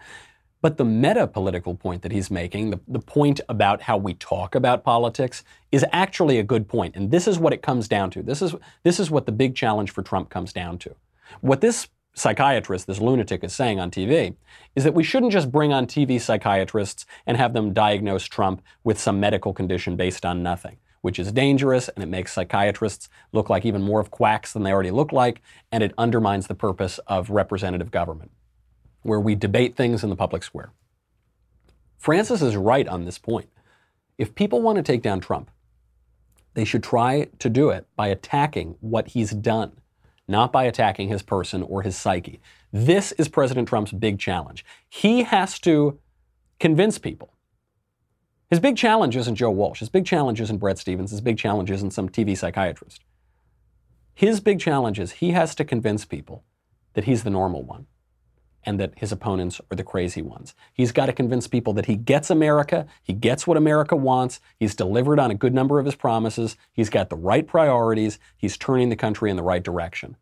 [0.61, 4.55] but the meta political point that he's making, the, the point about how we talk
[4.55, 6.95] about politics, is actually a good point.
[6.95, 8.23] And this is what it comes down to.
[8.23, 10.95] This is, this is what the big challenge for Trump comes down to.
[11.41, 14.35] What this psychiatrist, this lunatic, is saying on TV
[14.75, 18.99] is that we shouldn't just bring on TV psychiatrists and have them diagnose Trump with
[18.99, 23.65] some medical condition based on nothing, which is dangerous and it makes psychiatrists look like
[23.65, 25.41] even more of quacks than they already look like,
[25.71, 28.31] and it undermines the purpose of representative government
[29.07, 30.71] where we debate things in the public square.
[31.97, 33.49] Frances is right on this point.
[34.17, 35.49] If people want to take down Trump,
[36.55, 39.79] they should try to do it by attacking what he's done,
[40.27, 42.41] not by attacking his person or his psyche.
[42.73, 44.65] This is President Trump's big challenge.
[44.89, 45.97] He has to
[46.59, 47.33] convince people.
[48.49, 49.79] His big challenge isn't Joe Walsh.
[49.79, 51.11] His big challenge isn't Bret Stephens.
[51.11, 53.05] His big challenge isn't some TV psychiatrist.
[54.13, 56.43] His big challenge is he has to convince people
[56.93, 57.87] that he's the normal one
[58.67, 60.53] and that his opponents are the crazy ones.
[60.73, 64.75] He's got to convince people that he gets America, he gets what America wants, he's
[64.75, 68.89] delivered on a good number of his promises, he's got the right priorities, he's turning
[68.89, 70.17] the country in the right direction.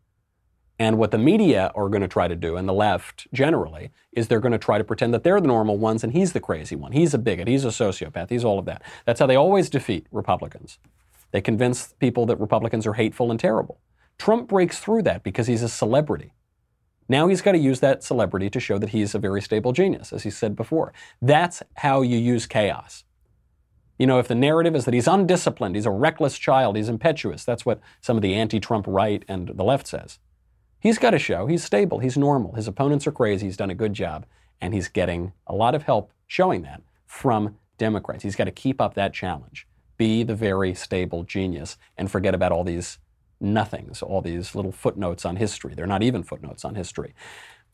[0.78, 4.28] And what the media are going to try to do, and the left generally, is
[4.28, 6.76] they're going to try to pretend that they're the normal ones and he's the crazy
[6.76, 6.92] one.
[6.92, 8.82] He's a bigot, he's a sociopath, he's all of that.
[9.06, 10.78] That's how they always defeat Republicans.
[11.32, 13.80] They convince people that Republicans are hateful and terrible.
[14.18, 16.32] Trump breaks through that because he's a celebrity.
[17.08, 20.12] Now he's got to use that celebrity to show that he's a very stable genius,
[20.12, 20.92] as he said before.
[21.22, 23.04] That's how you use chaos.
[23.98, 27.44] You know, if the narrative is that he's undisciplined, he's a reckless child, he's impetuous,
[27.44, 30.18] that's what some of the anti Trump right and the left says.
[30.78, 33.74] He's got to show he's stable, he's normal, his opponents are crazy, he's done a
[33.74, 34.26] good job,
[34.60, 38.22] and he's getting a lot of help showing that from Democrats.
[38.22, 39.66] He's got to keep up that challenge.
[39.96, 42.98] Be the very stable genius and forget about all these
[43.40, 45.74] nothings, all these little footnotes on history.
[45.74, 47.14] They're not even footnotes on history.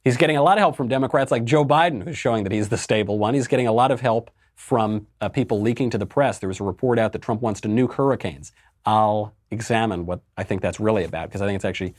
[0.04, 2.68] He's getting a lot of help from Democrats like Joe Biden, who's showing that he's
[2.68, 3.34] the stable one.
[3.34, 6.38] He's getting a lot of help from uh, people leaking to the press.
[6.38, 8.52] There was a report out that Trump wants to nuke hurricanes.
[8.84, 11.94] I'll examine what I think that's really about because I think it's actually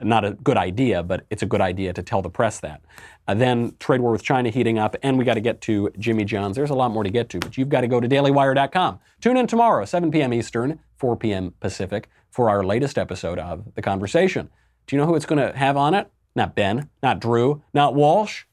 [0.00, 2.82] not a good idea, but it's a good idea to tell the press that.
[3.26, 6.24] Uh, then trade war with China heating up, and we got to get to Jimmy
[6.24, 6.56] John's.
[6.56, 9.00] There's a lot more to get to, but you've got to go to dailywire.com.
[9.20, 10.32] Tune in tomorrow, 7 p.m.
[10.32, 11.52] Eastern, 4 p.m.
[11.60, 14.48] Pacific, for our latest episode of The Conversation.
[14.86, 16.08] Do you know who it's going to have on it?
[16.36, 18.44] Not Ben, not Drew, not Walsh,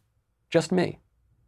[0.50, 0.98] just me.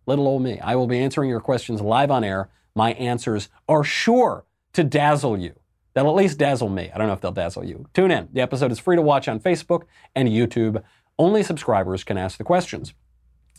[0.05, 0.59] Little old me.
[0.59, 2.49] I will be answering your questions live on air.
[2.75, 5.55] My answers are sure to dazzle you.
[5.95, 6.91] They'll at least dazzle me.
[6.93, 7.87] I don't know if they'll dazzle you.
[7.95, 8.29] Tune in.
[8.31, 10.83] The episode is free to watch on Facebook and YouTube.
[11.17, 12.93] Only subscribers can ask the questions.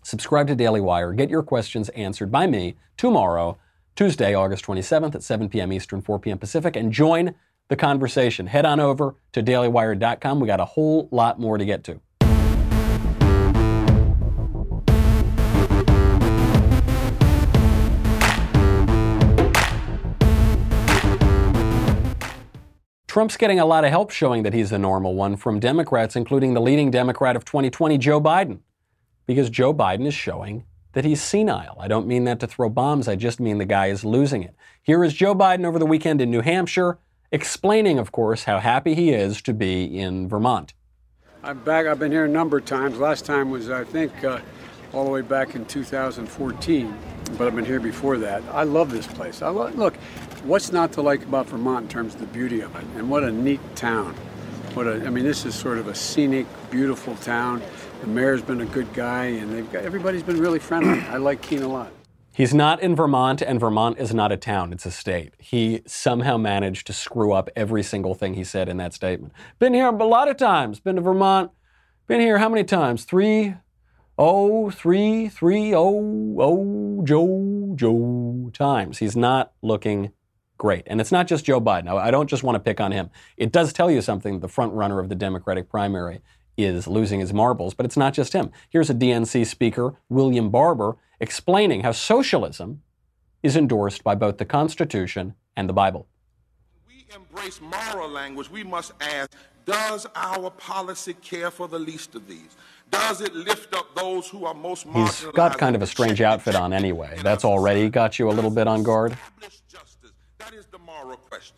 [0.04, 1.12] Subscribe to Daily Wire.
[1.14, 3.58] Get your questions answered by me tomorrow,
[3.96, 5.72] Tuesday, August 27th at 7 p.m.
[5.72, 6.38] Eastern, 4 p.m.
[6.38, 7.34] Pacific, and join
[7.68, 8.46] the conversation.
[8.46, 10.40] Head on over to dailywire.com.
[10.40, 12.00] We got a whole lot more to get to.
[23.06, 26.54] Trump's getting a lot of help showing that he's the normal one from Democrats, including
[26.54, 28.60] the leading Democrat of 2020, Joe Biden,
[29.26, 31.76] because Joe Biden is showing that he's senile.
[31.80, 34.54] I don't mean that to throw bombs, I just mean the guy is losing it.
[34.82, 36.98] Here is Joe Biden over the weekend in New Hampshire,
[37.30, 40.74] explaining, of course, how happy he is to be in Vermont.
[41.42, 41.86] I'm back.
[41.86, 42.98] I've been here a number of times.
[42.98, 44.40] Last time was, I think, uh,
[44.92, 46.98] all the way back in 2014,
[47.36, 48.42] but I've been here before that.
[48.52, 49.42] I love this place.
[49.42, 49.96] I lo- look,
[50.44, 53.22] what's not to like about Vermont in terms of the beauty of it, and what
[53.22, 54.14] a neat town.
[54.74, 57.62] What a, I mean, this is sort of a scenic, beautiful town.
[58.00, 61.00] The mayor's been a good guy, and they've got everybody's been really friendly.
[61.08, 61.92] I like Keene a lot.
[62.38, 65.34] He's not in Vermont, and Vermont is not a town, it's a state.
[65.40, 69.32] He somehow managed to screw up every single thing he said in that statement.
[69.58, 71.50] Been here a lot of times, been to Vermont,
[72.06, 73.02] been here how many times?
[73.02, 73.56] Three,
[74.16, 78.98] oh, three, three, oh, oh, Joe, Joe times.
[78.98, 80.12] He's not looking
[80.58, 80.84] great.
[80.86, 81.88] And it's not just Joe Biden.
[81.88, 83.10] I don't just want to pick on him.
[83.36, 86.20] It does tell you something, the front runner of the Democratic primary
[86.58, 88.50] is losing his marbles, but it's not just him.
[88.68, 92.82] Here's a DNC speaker, William Barber, explaining how socialism
[93.42, 96.08] is endorsed by both the Constitution and the Bible.
[96.86, 98.50] We embrace moral language.
[98.50, 99.30] We must ask
[99.64, 102.56] Does our policy care for the least of these?
[102.90, 105.24] Does it lift up those who are most marginalized?
[105.24, 107.18] He's got kind of a strange outfit on anyway.
[107.22, 109.16] That's already got you a little bit on guard.
[110.38, 111.56] That is the moral question.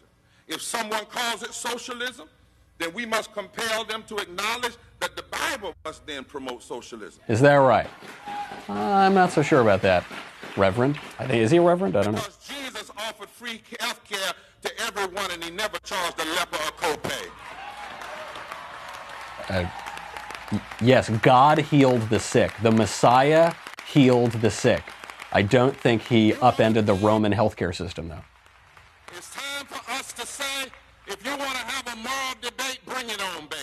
[0.49, 2.29] If someone calls it socialism,
[2.79, 7.21] then we must compel them to acknowledge that the Bible must then promote socialism.
[7.29, 7.89] Is that right?
[8.69, 10.05] Uh, I'm not so sure about that,
[10.57, 10.99] Reverend.
[11.19, 11.97] I think is he a reverend?
[11.97, 12.21] I don't know.
[12.21, 14.33] Because Jesus offered free health care
[14.63, 17.31] to everyone, and he never charged a leper a copay.
[19.49, 22.53] Uh, yes, God healed the sick.
[22.63, 23.53] The Messiah
[23.87, 24.85] healed the sick.
[25.33, 28.25] I don't think he upended the Roman healthcare system, though.
[29.17, 30.67] It's time for us to say
[31.07, 33.60] if you want to have a moral debate, bring it on, baby.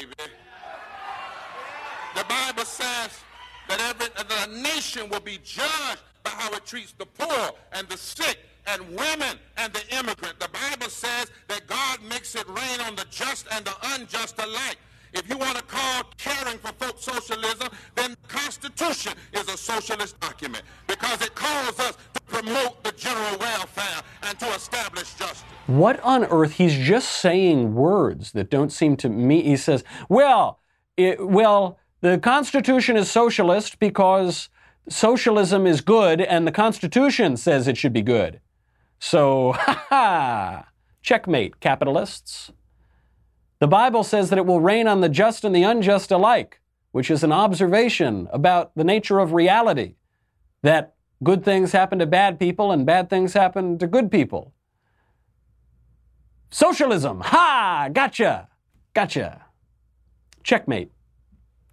[2.28, 3.20] Bible says
[3.70, 7.98] that every that nation will be judged by how it treats the poor and the
[7.98, 10.40] sick and women and the immigrant.
[10.40, 14.78] The Bible says that God makes it rain on the just and the unjust alike.
[15.14, 20.20] If you want to call caring for folks socialism, then the Constitution is a socialist
[20.20, 25.44] document because it calls us to promote the general welfare and to establish justice.
[25.68, 26.54] What on earth?
[26.54, 29.44] He's just saying words that don't seem to me.
[29.44, 30.60] He says, well,
[30.98, 34.50] it, well, the Constitution is socialist because
[34.90, 38.40] socialism is good and the Constitution says it should be good.
[39.00, 40.68] So, ha ha!
[41.02, 42.52] Checkmate, capitalists.
[43.60, 46.60] The Bible says that it will rain on the just and the unjust alike,
[46.92, 49.96] which is an observation about the nature of reality
[50.62, 54.54] that good things happen to bad people and bad things happen to good people.
[56.52, 57.90] Socialism, ha!
[57.92, 58.50] Gotcha!
[58.94, 59.46] Gotcha.
[60.44, 60.92] Checkmate.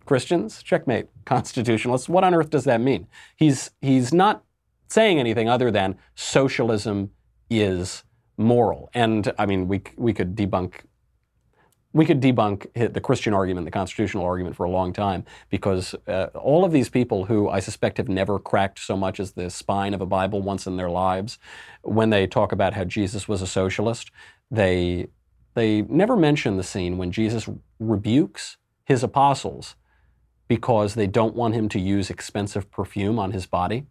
[0.04, 1.06] Christians, checkmate.
[1.24, 3.06] Constitutionalists, what on earth does that mean?
[3.36, 4.44] He's, he's not
[4.88, 7.10] saying anything other than socialism
[7.50, 8.04] is
[8.36, 8.90] moral.
[8.94, 10.82] And I mean, we, we could debunk
[11.94, 16.26] we could debunk the Christian argument, the constitutional argument for a long time, because uh,
[16.34, 19.94] all of these people who I suspect have never cracked so much as the spine
[19.94, 21.38] of a Bible once in their lives,
[21.82, 24.10] when they talk about how Jesus was a socialist,
[24.50, 25.06] they
[25.54, 29.76] they never mention the scene when Jesus rebukes his apostles
[30.48, 33.86] because they don't want him to use expensive perfume on his body.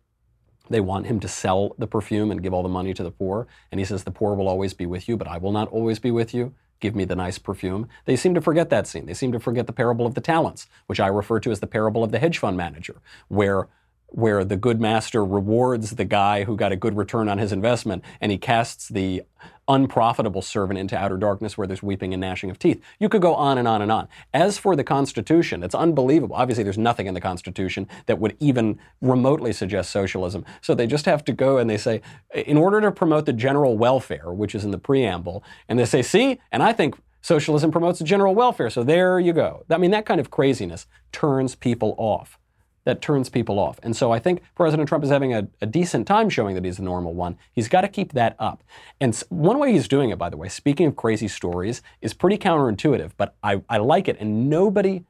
[0.69, 3.47] They want him to sell the perfume and give all the money to the poor.
[3.71, 5.99] And he says, The poor will always be with you, but I will not always
[5.99, 7.87] be with you give me the nice perfume.
[8.03, 9.05] They seem to forget that scene.
[9.05, 11.65] They seem to forget the parable of the talents, which I refer to as the
[11.65, 13.69] parable of the hedge fund manager, where
[14.07, 18.03] where the good master rewards the guy who got a good return on his investment
[18.21, 19.23] and he casts the
[19.67, 22.81] unprofitable servant into outer darkness where there's weeping and gnashing of teeth.
[22.99, 24.07] You could go on and on and on.
[24.33, 26.35] As for the Constitution, it's unbelievable.
[26.35, 30.45] Obviously, there's nothing in the Constitution that would even remotely suggest socialism.
[30.61, 32.01] So they just have to go and they say,
[32.33, 36.01] in order to promote the general welfare, which is in the preamble, and they say,
[36.01, 38.69] see, and I think socialism promotes the general welfare.
[38.69, 39.65] So there you go.
[39.69, 42.37] I mean, that kind of craziness turns people off
[42.85, 43.79] that turns people off.
[43.83, 46.79] And so I think President Trump is having a, a decent time showing that he's
[46.79, 47.37] a normal one.
[47.53, 48.63] He's got to keep that up.
[48.99, 52.37] And one way he's doing it, by the way, speaking of crazy stories, is pretty
[52.37, 54.17] counterintuitive, but I, I like it.
[54.19, 55.05] And nobody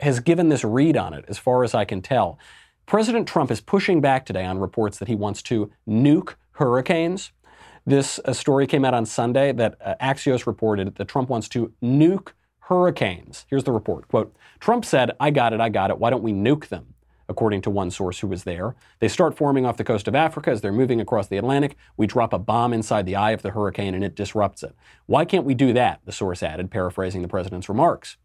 [0.00, 2.38] has given this read on it, as far as I can tell.
[2.86, 7.32] President Trump is pushing back today on reports that he wants to nuke hurricanes.
[7.86, 12.32] This story came out on Sunday that uh, Axios reported that Trump wants to nuke
[12.68, 13.46] hurricanes.
[13.48, 14.08] Here's the report.
[14.08, 15.98] Quote, Trump said, I got it, I got it.
[15.98, 16.94] Why don't we nuke them?
[17.28, 18.74] According to one source who was there.
[18.98, 21.76] They start forming off the coast of Africa as they're moving across the Atlantic.
[21.96, 24.74] We drop a bomb inside the eye of the hurricane and it disrupts it.
[25.06, 26.00] Why can't we do that?
[26.04, 28.18] The source added, paraphrasing the president's remarks.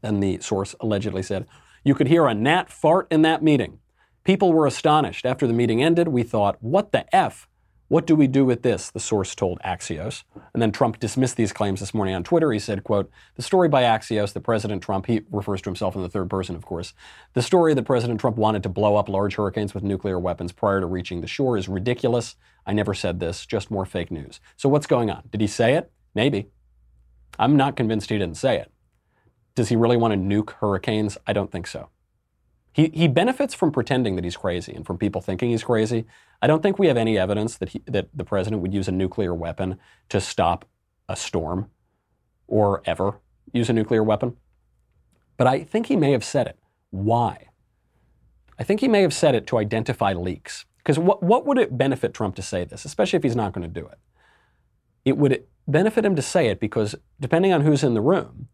[0.00, 1.46] Then the source allegedly said,
[1.84, 3.78] You could hear a gnat fart in that meeting.
[4.24, 5.26] People were astonished.
[5.26, 7.46] After the meeting ended, we thought, What the F?
[7.94, 8.90] What do we do with this?
[8.90, 10.24] The source told Axios.
[10.52, 12.50] And then Trump dismissed these claims this morning on Twitter.
[12.50, 16.02] He said, quote, the story by Axios that President Trump, he refers to himself in
[16.02, 16.92] the third person, of course,
[17.34, 20.80] the story that President Trump wanted to blow up large hurricanes with nuclear weapons prior
[20.80, 22.34] to reaching the shore is ridiculous.
[22.66, 24.40] I never said this, just more fake news.
[24.56, 25.28] So what's going on?
[25.30, 25.92] Did he say it?
[26.16, 26.48] Maybe.
[27.38, 28.72] I'm not convinced he didn't say it.
[29.54, 31.16] Does he really want to nuke hurricanes?
[31.28, 31.90] I don't think so.
[32.74, 36.06] He, he benefits from pretending that he's crazy and from people thinking he's crazy.
[36.42, 38.92] I don't think we have any evidence that, he, that the president would use a
[38.92, 40.64] nuclear weapon to stop
[41.08, 41.70] a storm
[42.48, 43.20] or ever
[43.52, 44.36] use a nuclear weapon.
[45.36, 46.58] But I think he may have said it.
[46.90, 47.46] Why?
[48.58, 50.64] I think he may have said it to identify leaks.
[50.78, 53.66] Because what, what would it benefit Trump to say this, especially if he's not going
[53.66, 53.98] to do it?
[55.04, 58.48] It would benefit him to say it because, depending on who's in the room,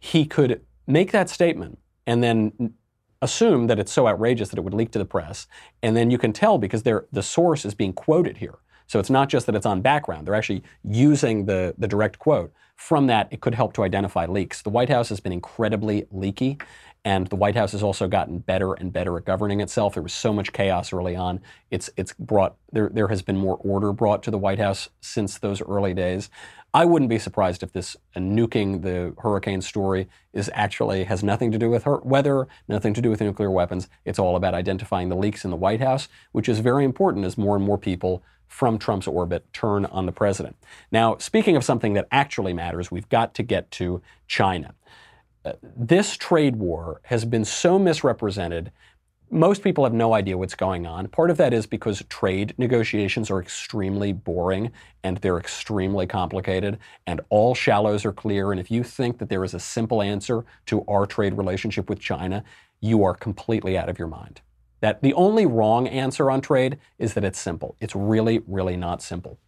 [0.00, 2.74] he could make that statement and then
[3.22, 5.46] assume that it's so outrageous that it would leak to the press.
[5.82, 8.56] And then you can tell because the source is being quoted here.
[8.86, 12.52] So it's not just that it's on background, they're actually using the, the direct quote.
[12.76, 14.60] From that, it could help to identify leaks.
[14.60, 16.58] The White House has been incredibly leaky,
[17.04, 19.94] and the White House has also gotten better and better at governing itself.
[19.94, 21.40] There was so much chaos early on.
[21.70, 25.38] It's it's brought there there has been more order brought to the White House since
[25.38, 26.30] those early days.
[26.74, 31.58] I wouldn't be surprised if this nuking the hurricane story is actually has nothing to
[31.58, 33.88] do with her, weather, nothing to do with nuclear weapons.
[34.06, 37.36] It's all about identifying the leaks in the White House, which is very important as
[37.36, 40.56] more and more people from Trump's orbit turn on the president.
[40.90, 44.74] Now, speaking of something that actually matters, we've got to get to China
[45.76, 48.70] this trade war has been so misrepresented.
[49.30, 51.08] Most people have no idea what's going on.
[51.08, 54.70] Part of that is because trade negotiations are extremely boring
[55.02, 58.52] and they're extremely complicated, and all shallows are clear.
[58.52, 61.98] And if you think that there is a simple answer to our trade relationship with
[61.98, 62.44] China,
[62.80, 64.42] you are completely out of your mind.
[64.80, 67.76] That the only wrong answer on trade is that it's simple.
[67.80, 69.38] It's really, really not simple.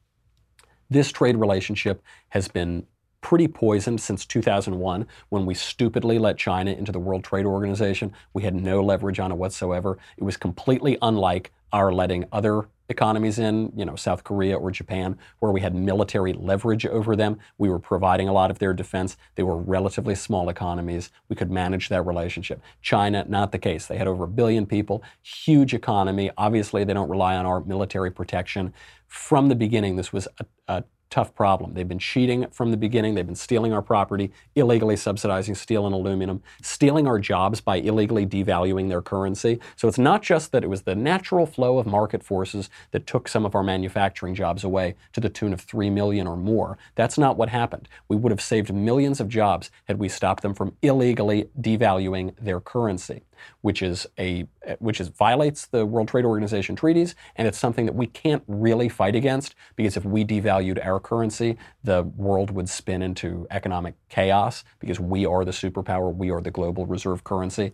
[0.89, 2.87] This trade relationship has been
[3.25, 8.13] pretty poisoned since 2001 when we stupidly let China into the World Trade Organization.
[8.35, 9.97] We had no leverage on it whatsoever.
[10.19, 15.17] It was completely unlike our letting other economies in, you know, South Korea or Japan,
[15.39, 17.39] where we had military leverage over them.
[17.57, 19.17] We were providing a lot of their defense.
[19.37, 21.11] They were relatively small economies.
[21.31, 22.61] We could manage that relationship.
[22.83, 23.87] China, not the case.
[23.87, 26.31] They had over a billion people, huge economy.
[26.37, 28.75] Obviously, they don't rely on our military protection.
[29.07, 30.85] From the beginning, this was a, a
[31.15, 31.75] tough problem.
[31.75, 33.15] They've been cheating from the beginning.
[33.15, 38.27] They've been stealing our property, illegally subsidizing steel and aluminum, stealing our jobs by illegally
[38.27, 39.61] devaluing their currency.
[39.77, 43.29] So it's not just that it was the natural flow of market forces that took
[43.29, 46.79] some of our manufacturing jobs away to the tune of 3 million or more.
[46.97, 47.89] That's not what happened.
[48.09, 52.61] We would have saved millions of jobs had we stopped them from illegally devaluing their
[52.61, 53.23] currency
[53.61, 54.47] which is a
[54.79, 58.89] which is violates the World Trade Organization treaties, and it's something that we can't really
[58.89, 64.65] fight against because if we devalued our currency, the world would spin into economic chaos
[64.81, 67.73] because we are the superpower, we are the global reserve currency.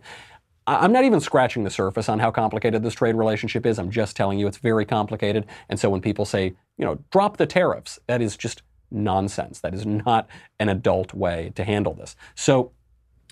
[0.67, 3.79] I'm not even scratching the surface on how complicated this trade relationship is.
[3.79, 5.47] I'm just telling you it's very complicated.
[5.69, 9.59] And so when people say, you know, drop the tariffs, that is just nonsense.
[9.59, 10.27] That is not
[10.59, 12.15] an adult way to handle this.
[12.35, 12.73] So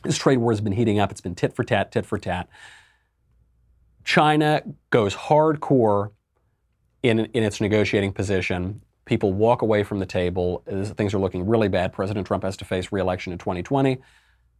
[0.04, 1.12] this trade war has been heating up.
[1.12, 2.47] It's been tit for tat, tit for tat.
[4.04, 6.12] China goes hardcore
[7.04, 8.82] in, in its negotiating position.
[9.06, 10.64] People walk away from the table.
[10.95, 11.93] Things are looking really bad.
[11.93, 14.00] President Trump has to face reelection in 2020.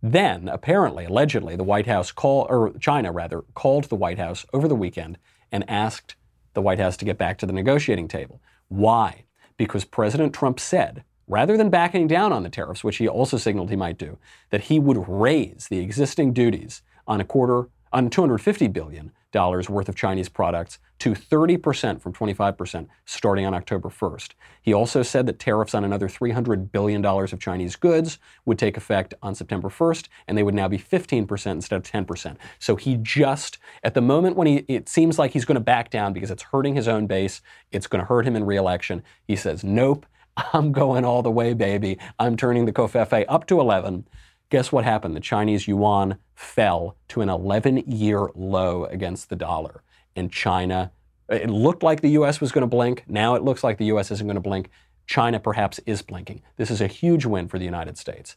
[0.02, 4.68] Then, apparently, allegedly, the White House called, or China rather, called the White House over
[4.68, 5.18] the weekend
[5.52, 6.16] and asked
[6.54, 8.42] the White House to get back to the negotiating table.
[8.70, 9.26] Why?
[9.58, 13.70] Because President Trump said rather than backing down on the tariffs, which he also signaled
[13.70, 14.18] he might do,
[14.50, 19.88] that he would raise the existing duties on a quarter on 250 billion dollars worth
[19.88, 24.32] of Chinese products to 30% from 25% starting on October 1st.
[24.62, 28.76] He also said that tariffs on another 300 billion dollars of Chinese goods would take
[28.76, 32.38] effect on September 1st and they would now be 15% instead of 10%.
[32.58, 35.90] So he just at the moment when he it seems like he's going to back
[35.90, 39.04] down because it's hurting his own base, it's going to hurt him in reelection.
[39.26, 40.06] He says, "Nope,
[40.54, 41.98] I'm going all the way, baby.
[42.18, 44.08] I'm turning the Covfefe up to 11.
[44.50, 45.16] Guess what happened?
[45.16, 49.84] The Chinese yuan fell to an 11 year low against the dollar.
[50.16, 50.92] And China,
[51.30, 53.04] it looked like the US was going to blink.
[53.08, 54.70] Now it looks like the US isn't going to blink.
[55.06, 56.42] China perhaps is blinking.
[56.58, 58.36] This is a huge win for the United States.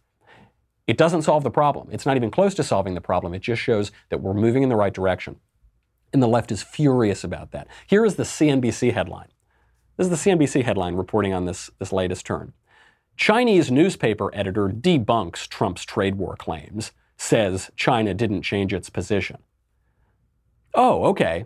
[0.87, 1.89] It doesn't solve the problem.
[1.93, 3.35] It's not even close to solving the problem.
[3.35, 5.37] It just shows that we're moving in the right direction.
[6.13, 7.69] And the left is furious about that.
[7.87, 9.29] Here is the CNBC headline
[9.97, 12.53] this is the CNBC headline reporting on this, this latest turn.
[13.17, 19.39] Chinese newspaper editor debunks Trump's trade war claims, says China didn't change its position.
[20.75, 21.45] Oh, okay.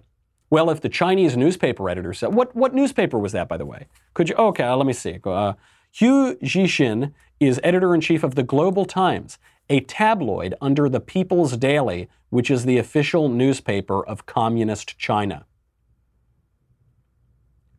[0.49, 3.89] Well, if the Chinese newspaper editor said, what, what newspaper was that, by the way?
[4.15, 5.19] Could you, okay, let me see.
[5.25, 5.55] Uh,
[5.99, 9.39] Hu Xijin is editor in chief of the Global Times,
[9.69, 15.47] a tabloid under the People's Daily, which is the official newspaper of Communist China.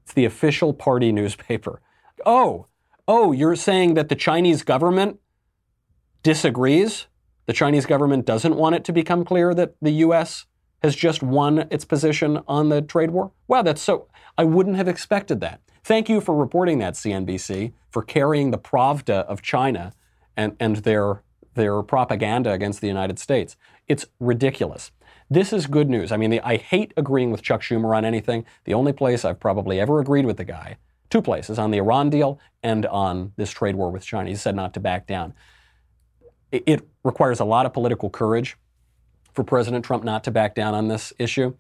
[0.07, 1.81] It's the official party newspaper.
[2.25, 2.67] Oh,
[3.09, 5.19] oh, you're saying that the Chinese government
[6.23, 7.07] disagrees
[7.45, 10.45] The Chinese government doesn't want it to become clear that the U.S.
[10.81, 13.33] has just won its position on the trade war.
[13.49, 14.07] Wow, that's so.
[14.37, 15.59] I wouldn't have expected that.
[15.83, 19.91] Thank you for reporting that, CNBC, for carrying the Pravda of China
[20.37, 21.21] and, and their,
[21.55, 23.57] their propaganda against the United States.
[23.89, 24.91] It's ridiculous.
[25.29, 26.11] This is good news.
[26.11, 28.45] I mean, the, I hate agreeing with Chuck Schumer on anything.
[28.63, 30.77] The only place I've probably ever agreed with the guy,
[31.09, 34.29] two places, on the Iran deal and on this trade war with China.
[34.29, 35.33] He said not to back down.
[36.51, 38.57] It, it requires a lot of political courage
[39.33, 41.55] for President Trump not to back down on this issue.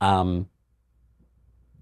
[0.00, 0.48] Um,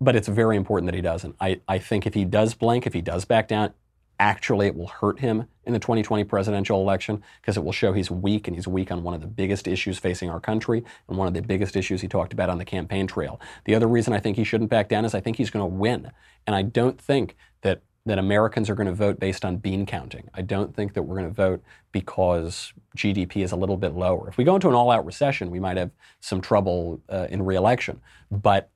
[0.01, 1.37] but it's very important that he doesn't.
[1.41, 3.73] I, I think if he does blink, if he does back down,
[4.19, 8.11] actually it will hurt him in the 2020 presidential election because it will show he's
[8.11, 11.29] weak and he's weak on one of the biggest issues facing our country and one
[11.29, 13.41] of the biggest issues he talked about on the campaign trail.
[13.65, 15.75] The other reason I think he shouldn't back down is I think he's going to
[15.75, 16.11] win.
[16.47, 20.31] And I don't think that that Americans are going to vote based on bean counting.
[20.33, 21.61] I don't think that we're going to vote
[21.91, 24.29] because GDP is a little bit lower.
[24.29, 25.91] If we go into an all-out recession, we might have
[26.21, 28.01] some trouble uh, in reelection.
[28.31, 28.71] But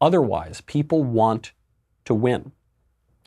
[0.00, 1.50] otherwise, people want
[2.04, 2.52] to win.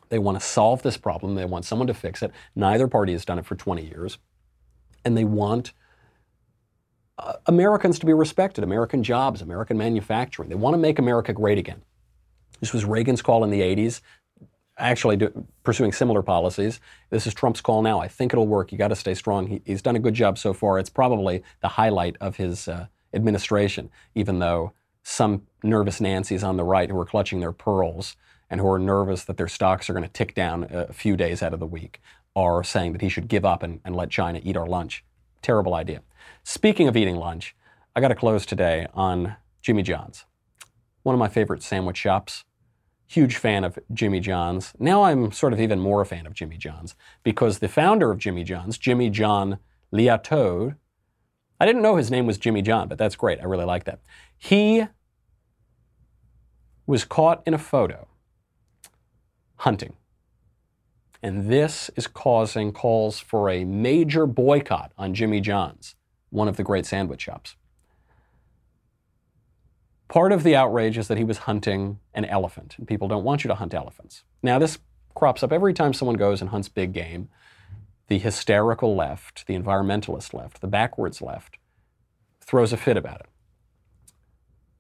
[0.10, 1.36] They want to solve this problem.
[1.36, 2.32] They want someone to fix it.
[2.56, 4.18] Neither party has done it for 20 years.
[5.06, 5.72] And they want
[7.18, 10.50] uh, Americans to be respected, American jobs, American manufacturing.
[10.50, 11.84] They want to make America great again.
[12.60, 14.02] This was Reagan's call in the 80s,
[14.78, 16.80] actually do, pursuing similar policies.
[17.10, 18.00] This is Trump's call now.
[18.00, 18.72] I think it'll work.
[18.72, 19.48] You got to stay strong.
[19.48, 20.80] He, he's done a good job so far.
[20.80, 26.64] It's probably the highlight of his uh, administration, even though some nervous Nancy's on the
[26.64, 28.16] right who are clutching their pearls
[28.50, 31.44] and who are nervous that their stocks are going to tick down a few days
[31.44, 32.02] out of the week
[32.36, 35.04] are saying that he should give up and, and let China eat our lunch.
[35.42, 36.02] Terrible idea.
[36.44, 37.56] Speaking of eating lunch,
[37.96, 40.26] I got to close today on Jimmy John's,
[41.04, 42.46] one of my favorite sandwich shops.
[43.08, 44.74] Huge fan of Jimmy John's.
[44.78, 46.94] Now I'm sort of even more a fan of Jimmy John's
[47.24, 49.58] because the founder of Jimmy John's, Jimmy John
[49.92, 50.76] Liautaud,
[51.60, 53.40] I didn't know his name was Jimmy John, but that's great.
[53.40, 54.00] I really like that.
[54.38, 54.86] He
[56.86, 58.08] was caught in a photo
[59.60, 59.94] hunting.
[61.22, 65.96] And this is causing calls for a major boycott on Jimmy John's,
[66.30, 67.56] one of the great sandwich shops.
[70.08, 73.44] Part of the outrage is that he was hunting an elephant, and people don't want
[73.44, 74.24] you to hunt elephants.
[74.42, 74.80] Now, this
[75.14, 77.28] crops up every time someone goes and hunts big game.
[78.08, 81.58] The hysterical left, the environmentalist left, the backwards left
[82.40, 83.28] throws a fit about it.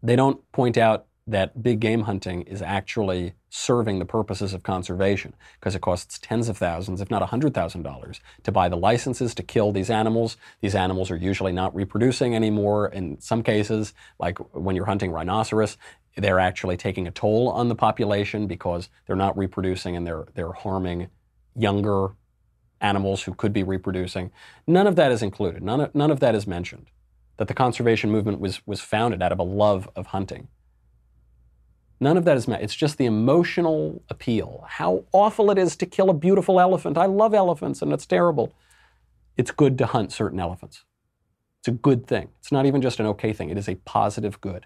[0.01, 5.33] They don't point out that big game hunting is actually serving the purposes of conservation
[5.59, 9.71] because it costs tens of thousands, if not $100,000, to buy the licenses to kill
[9.71, 10.37] these animals.
[10.61, 12.87] These animals are usually not reproducing anymore.
[12.87, 15.77] In some cases, like when you're hunting rhinoceros,
[16.17, 20.53] they're actually taking a toll on the population because they're not reproducing and they're, they're
[20.53, 21.09] harming
[21.55, 22.09] younger
[22.81, 24.31] animals who could be reproducing.
[24.65, 25.61] None of that is included.
[25.61, 26.87] None of, none of that is mentioned.
[27.37, 30.47] That the conservation movement was, was founded out of a love of hunting.
[31.99, 32.61] None of that is met.
[32.61, 34.63] It's just the emotional appeal.
[34.67, 36.97] How awful it is to kill a beautiful elephant.
[36.97, 38.53] I love elephants and it's terrible.
[39.37, 40.85] It's good to hunt certain elephants.
[41.59, 42.29] It's a good thing.
[42.39, 44.65] It's not even just an okay thing, it is a positive good.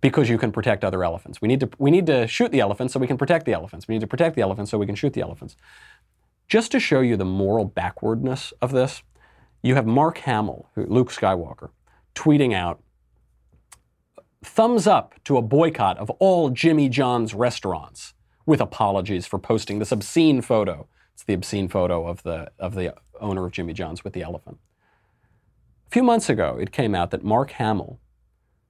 [0.00, 1.42] Because you can protect other elephants.
[1.42, 3.86] We need, to, we need to shoot the elephants so we can protect the elephants.
[3.86, 5.56] We need to protect the elephants so we can shoot the elephants.
[6.48, 9.02] Just to show you the moral backwardness of this,
[9.62, 11.68] you have Mark Hamill, Luke Skywalker,
[12.14, 12.82] tweeting out
[14.42, 18.14] thumbs up to a boycott of all Jimmy John's restaurants,
[18.46, 20.88] with apologies for posting this obscene photo.
[21.14, 24.58] It's the obscene photo of the, of the owner of Jimmy John's with the elephant.
[25.86, 28.00] A few months ago, it came out that Mark Hamill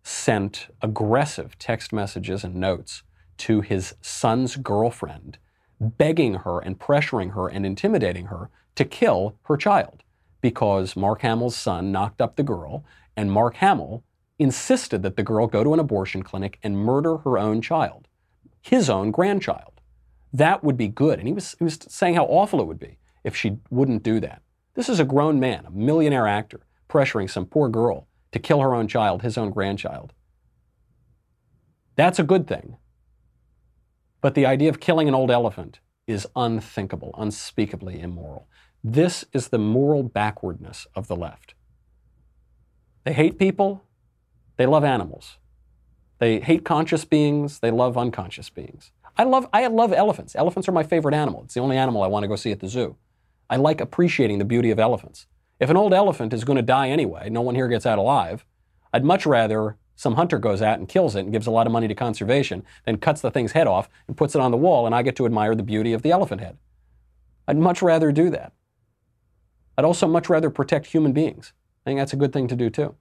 [0.03, 3.03] sent aggressive text messages and notes
[3.39, 5.39] to his son's girlfriend,
[5.79, 10.03] begging her and pressuring her and intimidating her to kill her child
[10.41, 12.85] because Mark Hamill's son knocked up the girl,
[13.16, 14.03] and Mark Hamill
[14.41, 18.09] insisted that the girl go to an abortion clinic and murder her own child,
[18.62, 19.80] his own grandchild.
[20.32, 21.18] That would be good.
[21.18, 24.18] And he was, he was saying how awful it would be if she wouldn't do
[24.20, 24.43] that.
[24.74, 28.74] This is a grown man, a millionaire actor, pressuring some poor girl to kill her
[28.74, 30.14] own child, his own grandchild.
[31.97, 32.76] That's a good thing.
[34.22, 38.49] But the idea of killing an old elephant is unthinkable, unspeakably immoral.
[38.82, 41.55] This is the moral backwardness of the left.
[43.05, 43.84] They hate people,
[44.61, 45.39] they love animals.
[46.19, 47.61] They hate conscious beings.
[47.61, 48.93] They love unconscious beings.
[49.17, 50.37] I love, I love elephants.
[50.37, 51.45] Elephants are my favorite animal.
[51.45, 52.97] It's the only animal I want to go see at the zoo.
[53.49, 55.27] I like appreciating the beauty of elephants.
[55.61, 58.45] If an old elephant is going to die anyway, no one here gets out alive,
[58.93, 61.73] I'd much rather some hunter goes out and kills it and gives a lot of
[61.73, 64.85] money to conservation, then cuts the thing's head off and puts it on the wall,
[64.85, 66.59] and I get to admire the beauty of the elephant head.
[67.49, 68.53] I'd much rather do that.
[69.79, 71.55] I'd also much rather protect human beings.
[71.87, 72.95] I think that's a good thing to do too.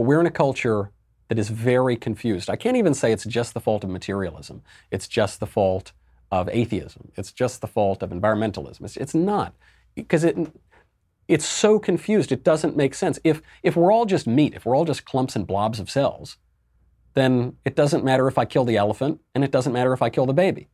[0.00, 0.92] But we're in a culture
[1.28, 2.48] that is very confused.
[2.48, 4.62] I can't even say it's just the fault of materialism.
[4.90, 5.92] It's just the fault
[6.30, 7.12] of atheism.
[7.16, 8.82] It's just the fault of environmentalism.
[8.82, 9.52] It's, it's not
[9.94, 10.38] because it
[11.28, 12.32] it's so confused.
[12.32, 13.18] It doesn't make sense.
[13.24, 16.38] If if we're all just meat, if we're all just clumps and blobs of cells,
[17.12, 20.08] then it doesn't matter if I kill the elephant and it doesn't matter if I
[20.08, 20.70] kill the baby.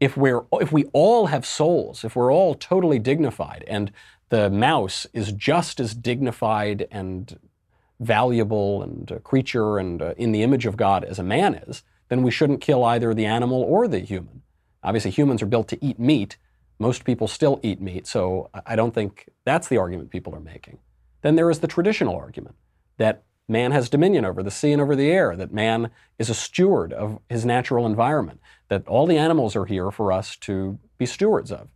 [0.00, 3.92] If we're if we all have souls, if we're all totally dignified and
[4.28, 7.38] the mouse is just as dignified and
[8.00, 11.82] valuable and a creature and uh, in the image of God as a man is,
[12.08, 14.42] then we shouldn't kill either the animal or the human.
[14.82, 16.36] Obviously, humans are built to eat meat.
[16.78, 20.78] Most people still eat meat, so I don't think that's the argument people are making.
[21.22, 22.56] Then there is the traditional argument
[22.98, 26.34] that man has dominion over the sea and over the air, that man is a
[26.34, 31.06] steward of his natural environment, that all the animals are here for us to be
[31.06, 31.68] stewards of,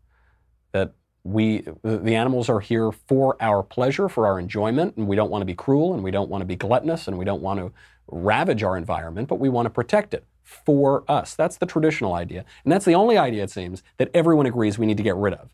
[0.73, 0.93] that
[1.25, 5.43] we the animals are here for our pleasure for our enjoyment and we don't want
[5.43, 7.73] to be cruel and we don't want to be gluttonous and we don't want to
[8.07, 11.35] ravage our environment but we want to protect it for us.
[11.35, 14.87] That's the traditional idea and that's the only idea it seems that everyone agrees we
[14.87, 15.51] need to get rid of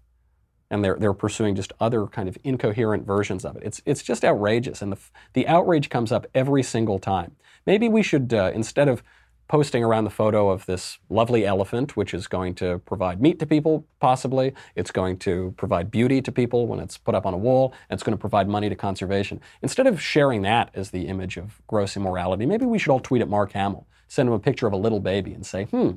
[0.71, 4.25] and they're, they're pursuing just other kind of incoherent versions of it it's, it's just
[4.25, 4.99] outrageous and the,
[5.33, 7.37] the outrage comes up every single time
[7.67, 9.03] maybe we should uh, instead of
[9.49, 13.47] posting around the photo of this lovely elephant, which is going to provide meat to
[13.47, 14.55] people, possibly.
[14.75, 17.97] It's going to provide beauty to people when it's put up on a wall, and
[17.97, 19.41] it's going to provide money to conservation.
[19.63, 23.23] Instead of sharing that as the image of gross immorality, maybe we should all tweet
[23.23, 25.93] at Mark Hamill, send him a picture of a little baby, and say, hmm,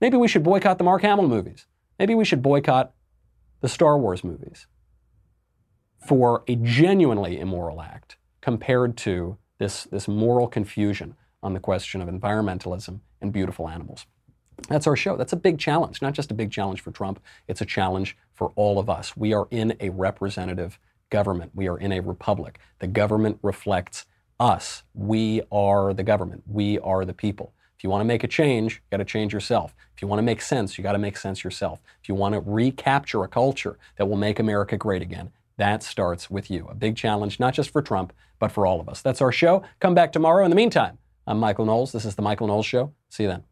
[0.00, 1.66] maybe we should boycott the Mark Hamill movies.
[1.98, 2.92] Maybe we should boycott
[3.66, 4.68] the Star Wars movies
[6.06, 12.08] for a genuinely immoral act compared to this, this moral confusion on the question of
[12.08, 14.06] environmentalism and beautiful animals.
[14.68, 15.16] That's our show.
[15.16, 18.52] That's a big challenge, not just a big challenge for Trump, it's a challenge for
[18.54, 19.16] all of us.
[19.16, 20.78] We are in a representative
[21.10, 22.60] government, we are in a republic.
[22.78, 24.06] The government reflects
[24.38, 24.84] us.
[24.94, 27.52] We are the government, we are the people.
[27.76, 29.74] If you want to make a change, you got to change yourself.
[29.94, 31.78] If you want to make sense, you got to make sense yourself.
[32.02, 36.30] If you want to recapture a culture that will make America great again, that starts
[36.30, 36.66] with you.
[36.70, 39.02] A big challenge, not just for Trump, but for all of us.
[39.02, 39.62] That's our show.
[39.80, 40.42] Come back tomorrow.
[40.44, 40.96] In the meantime,
[41.26, 41.92] I'm Michael Knowles.
[41.92, 42.94] This is The Michael Knowles Show.
[43.10, 43.44] See you then.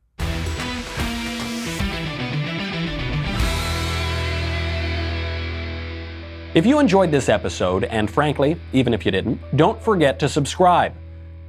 [6.54, 10.94] If you enjoyed this episode, and frankly, even if you didn't, don't forget to subscribe.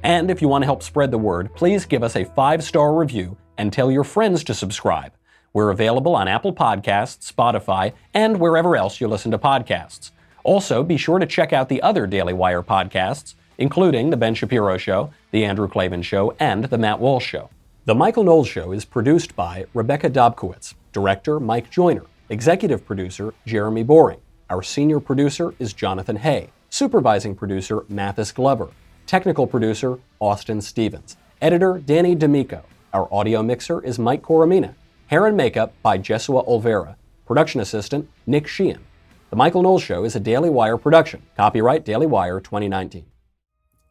[0.02, 2.94] And if you want to help spread the word, please give us a five star
[2.94, 5.12] review and tell your friends to subscribe.
[5.52, 10.10] We're available on Apple Podcasts, Spotify, and wherever else you listen to podcasts.
[10.44, 14.76] Also, be sure to check out the other Daily Wire podcasts including The Ben Shapiro
[14.76, 17.50] Show, The Andrew Klavan Show, and The Matt Walsh Show.
[17.84, 23.82] The Michael Knowles Show is produced by Rebecca Dobkowitz, director Mike Joyner, executive producer Jeremy
[23.82, 24.20] Boring.
[24.50, 28.68] Our senior producer is Jonathan Hay, supervising producer Mathis Glover,
[29.06, 32.64] technical producer Austin Stevens, editor Danny D'Amico.
[32.92, 34.74] Our audio mixer is Mike Coromina.
[35.06, 36.96] Hair and makeup by Jesua Olvera.
[37.24, 38.84] Production assistant Nick Sheehan.
[39.30, 41.22] The Michael Knowles Show is a Daily Wire production.
[41.36, 43.04] Copyright Daily Wire 2019.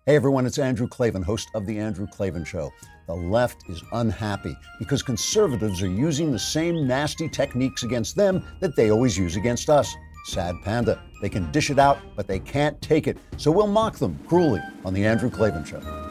[0.06, 2.72] Hey everyone, it's Andrew Klavan, host of The Andrew Klavan Show.
[3.08, 8.76] The left is unhappy because conservatives are using the same nasty techniques against them that
[8.76, 9.96] they always use against us.
[10.26, 11.02] Sad panda.
[11.22, 13.18] They can dish it out, but they can't take it.
[13.38, 16.05] So we'll mock them cruelly on The Andrew Klavan Show.